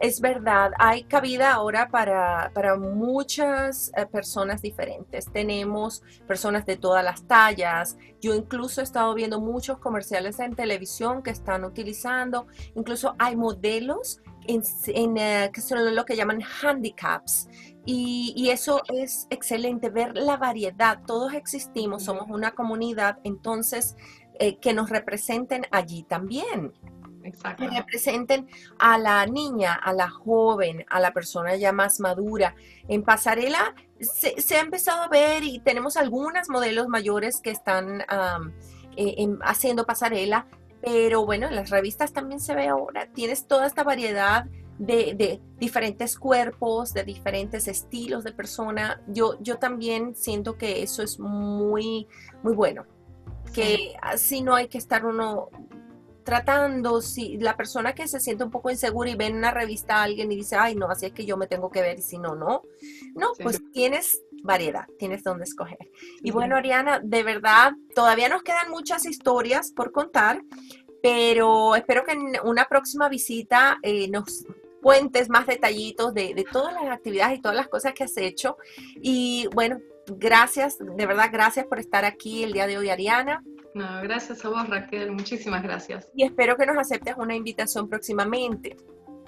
es 0.00 0.20
verdad, 0.20 0.70
hay 0.78 1.02
cabida 1.04 1.52
ahora 1.52 1.88
para, 1.88 2.76
muchas 2.76 3.90
eh, 3.96 4.06
personas 4.06 4.62
diferentes. 4.62 5.26
Tenemos 5.32 6.02
personas 6.26 6.64
de 6.66 6.76
todas 6.76 7.04
las 7.04 7.26
tallas. 7.26 7.96
Yo 8.20 8.34
incluso 8.34 8.80
he 8.80 8.84
estado 8.84 9.12
viendo 9.14 9.40
muchos 9.40 9.78
comerciales 9.78 10.38
en 10.38 10.54
televisión 10.54 11.22
que 11.22 11.30
están 11.30 11.64
utilizando. 11.64 12.46
Incluso 12.76 13.16
hay 13.18 13.34
modelos 13.34 14.20
en, 14.46 15.16
eh, 15.16 15.50
que 15.52 15.60
son 15.60 15.94
lo 15.94 16.04
que 16.04 16.16
llaman 16.16 16.40
handicaps. 16.62 17.48
Y, 17.90 18.50
eso 18.50 18.82
es 18.92 19.26
excelente, 19.30 19.88
ver 19.88 20.14
la 20.14 20.36
variedad. 20.36 21.00
Todos 21.06 21.32
existimos, 21.32 22.04
somos 22.04 22.26
una 22.28 22.50
comunidad, 22.50 23.18
entonces 23.24 23.96
eh, 24.38 24.58
que 24.58 24.74
nos 24.74 24.90
representen 24.90 25.64
allí 25.70 26.02
también. 26.02 26.74
Que 27.56 27.66
representen 27.66 28.46
a 28.78 28.98
la 28.98 29.24
niña, 29.24 29.72
a 29.72 29.94
la 29.94 30.10
joven, 30.10 30.84
a 30.90 31.00
la 31.00 31.14
persona 31.14 31.56
ya 31.56 31.72
más 31.72 31.98
madura. 31.98 32.54
En 32.88 33.04
pasarela 33.04 33.74
se, 34.00 34.56
ha 34.58 34.60
empezado 34.60 35.04
a 35.04 35.08
ver 35.08 35.42
y 35.42 35.58
tenemos 35.60 35.96
algunas 35.96 36.50
modelos 36.50 36.88
mayores 36.88 37.40
que 37.40 37.50
están 37.50 38.04
eh, 38.96 39.28
haciendo 39.40 39.86
pasarela, 39.86 40.46
pero 40.82 41.24
bueno, 41.24 41.46
en 41.46 41.56
las 41.56 41.70
revistas 41.70 42.12
también 42.12 42.40
se 42.40 42.54
ve 42.54 42.68
ahora. 42.68 43.06
Tienes 43.14 43.46
toda 43.46 43.66
esta 43.66 43.82
variedad 43.82 44.44
de, 44.78 45.40
diferentes 45.58 46.18
cuerpos, 46.18 46.94
de 46.94 47.04
diferentes 47.04 47.68
estilos 47.68 48.24
de 48.24 48.32
persona. 48.32 49.02
Yo, 49.08 49.36
yo 49.40 49.58
también 49.58 50.14
siento 50.14 50.56
que 50.56 50.82
eso 50.82 51.02
es 51.02 51.18
muy, 51.18 52.06
muy 52.42 52.54
bueno. 52.54 52.86
Que 53.52 53.94
así 54.02 54.42
no 54.42 54.54
hay 54.54 54.68
que 54.68 54.78
estar 54.78 55.04
uno 55.04 55.48
tratando, 56.22 57.00
si 57.00 57.38
la 57.38 57.56
persona 57.56 57.94
que 57.94 58.06
se 58.06 58.20
siente 58.20 58.44
un 58.44 58.50
poco 58.50 58.70
insegura 58.70 59.08
y 59.08 59.16
ve 59.16 59.26
en 59.26 59.36
una 59.36 59.50
revista 59.50 59.96
a 59.96 60.02
alguien 60.02 60.30
y 60.30 60.36
dice, 60.36 60.56
ay, 60.56 60.74
no, 60.74 60.86
así 60.90 61.06
es 61.06 61.12
que 61.12 61.24
yo 61.24 61.38
me 61.38 61.46
tengo 61.46 61.70
que 61.70 61.80
ver 61.80 61.98
y 61.98 62.02
si 62.02 62.18
no, 62.18 62.34
no. 62.34 62.62
No, 63.14 63.28
pues 63.42 63.62
tienes 63.72 64.20
variedad, 64.42 64.84
tienes 64.98 65.24
donde 65.24 65.44
escoger. 65.44 65.78
Y 66.22 66.30
bueno, 66.30 66.56
Ariana, 66.56 67.00
de 67.02 67.22
verdad, 67.22 67.72
todavía 67.94 68.28
nos 68.28 68.42
quedan 68.42 68.70
muchas 68.70 69.06
historias 69.06 69.72
por 69.72 69.90
contar, 69.90 70.42
pero 71.02 71.74
espero 71.76 72.04
que 72.04 72.12
en 72.12 72.32
una 72.44 72.66
próxima 72.66 73.08
visita 73.08 73.78
eh, 73.82 74.08
nos 74.10 74.44
cuentes 74.82 75.28
más 75.28 75.46
detallitos 75.46 76.14
de, 76.14 76.34
de 76.34 76.44
todas 76.44 76.72
las 76.74 76.86
actividades 76.86 77.38
y 77.38 77.42
todas 77.42 77.56
las 77.56 77.68
cosas 77.68 77.92
que 77.94 78.04
has 78.04 78.16
hecho. 78.16 78.56
Y 79.02 79.48
bueno, 79.54 79.78
gracias, 80.06 80.78
de 80.78 81.06
verdad, 81.06 81.30
gracias 81.32 81.66
por 81.66 81.78
estar 81.78 82.04
aquí 82.04 82.42
el 82.44 82.52
día 82.52 82.66
de 82.66 82.78
hoy, 82.78 82.90
Ariana. 82.90 83.42
No, 83.74 84.02
gracias 84.02 84.44
a 84.44 84.48
vos, 84.48 84.68
Raquel. 84.68 85.12
Muchísimas 85.12 85.62
gracias. 85.62 86.08
Y 86.14 86.24
espero 86.24 86.56
que 86.56 86.66
nos 86.66 86.76
aceptes 86.78 87.14
una 87.16 87.34
invitación 87.34 87.88
próximamente. 87.88 88.76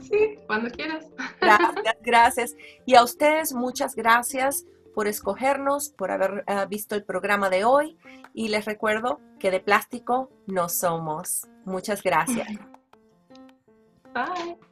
Sí, 0.01 0.37
cuando 0.47 0.71
quieras. 0.71 1.07
Gracias, 1.41 1.97
gracias. 2.03 2.57
Y 2.87 2.95
a 2.95 3.03
ustedes, 3.03 3.53
muchas 3.53 3.95
gracias 3.95 4.65
por 4.95 5.07
escogernos, 5.07 5.91
por 5.91 6.11
haber 6.11 6.45
eh, 6.47 6.67
visto 6.69 6.95
el 6.95 7.05
programa 7.05 7.51
de 7.51 7.65
hoy. 7.65 7.97
Y 8.33 8.49
les 8.49 8.65
recuerdo 8.65 9.21
que 9.39 9.51
de 9.51 9.61
plástico 9.61 10.31
no 10.47 10.69
somos. 10.69 11.47
Muchas 11.65 12.03
gracias. 12.03 12.49
Bye. 14.15 14.70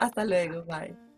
Hasta 0.00 0.24
luego. 0.24 0.64
Bye. 0.64 1.09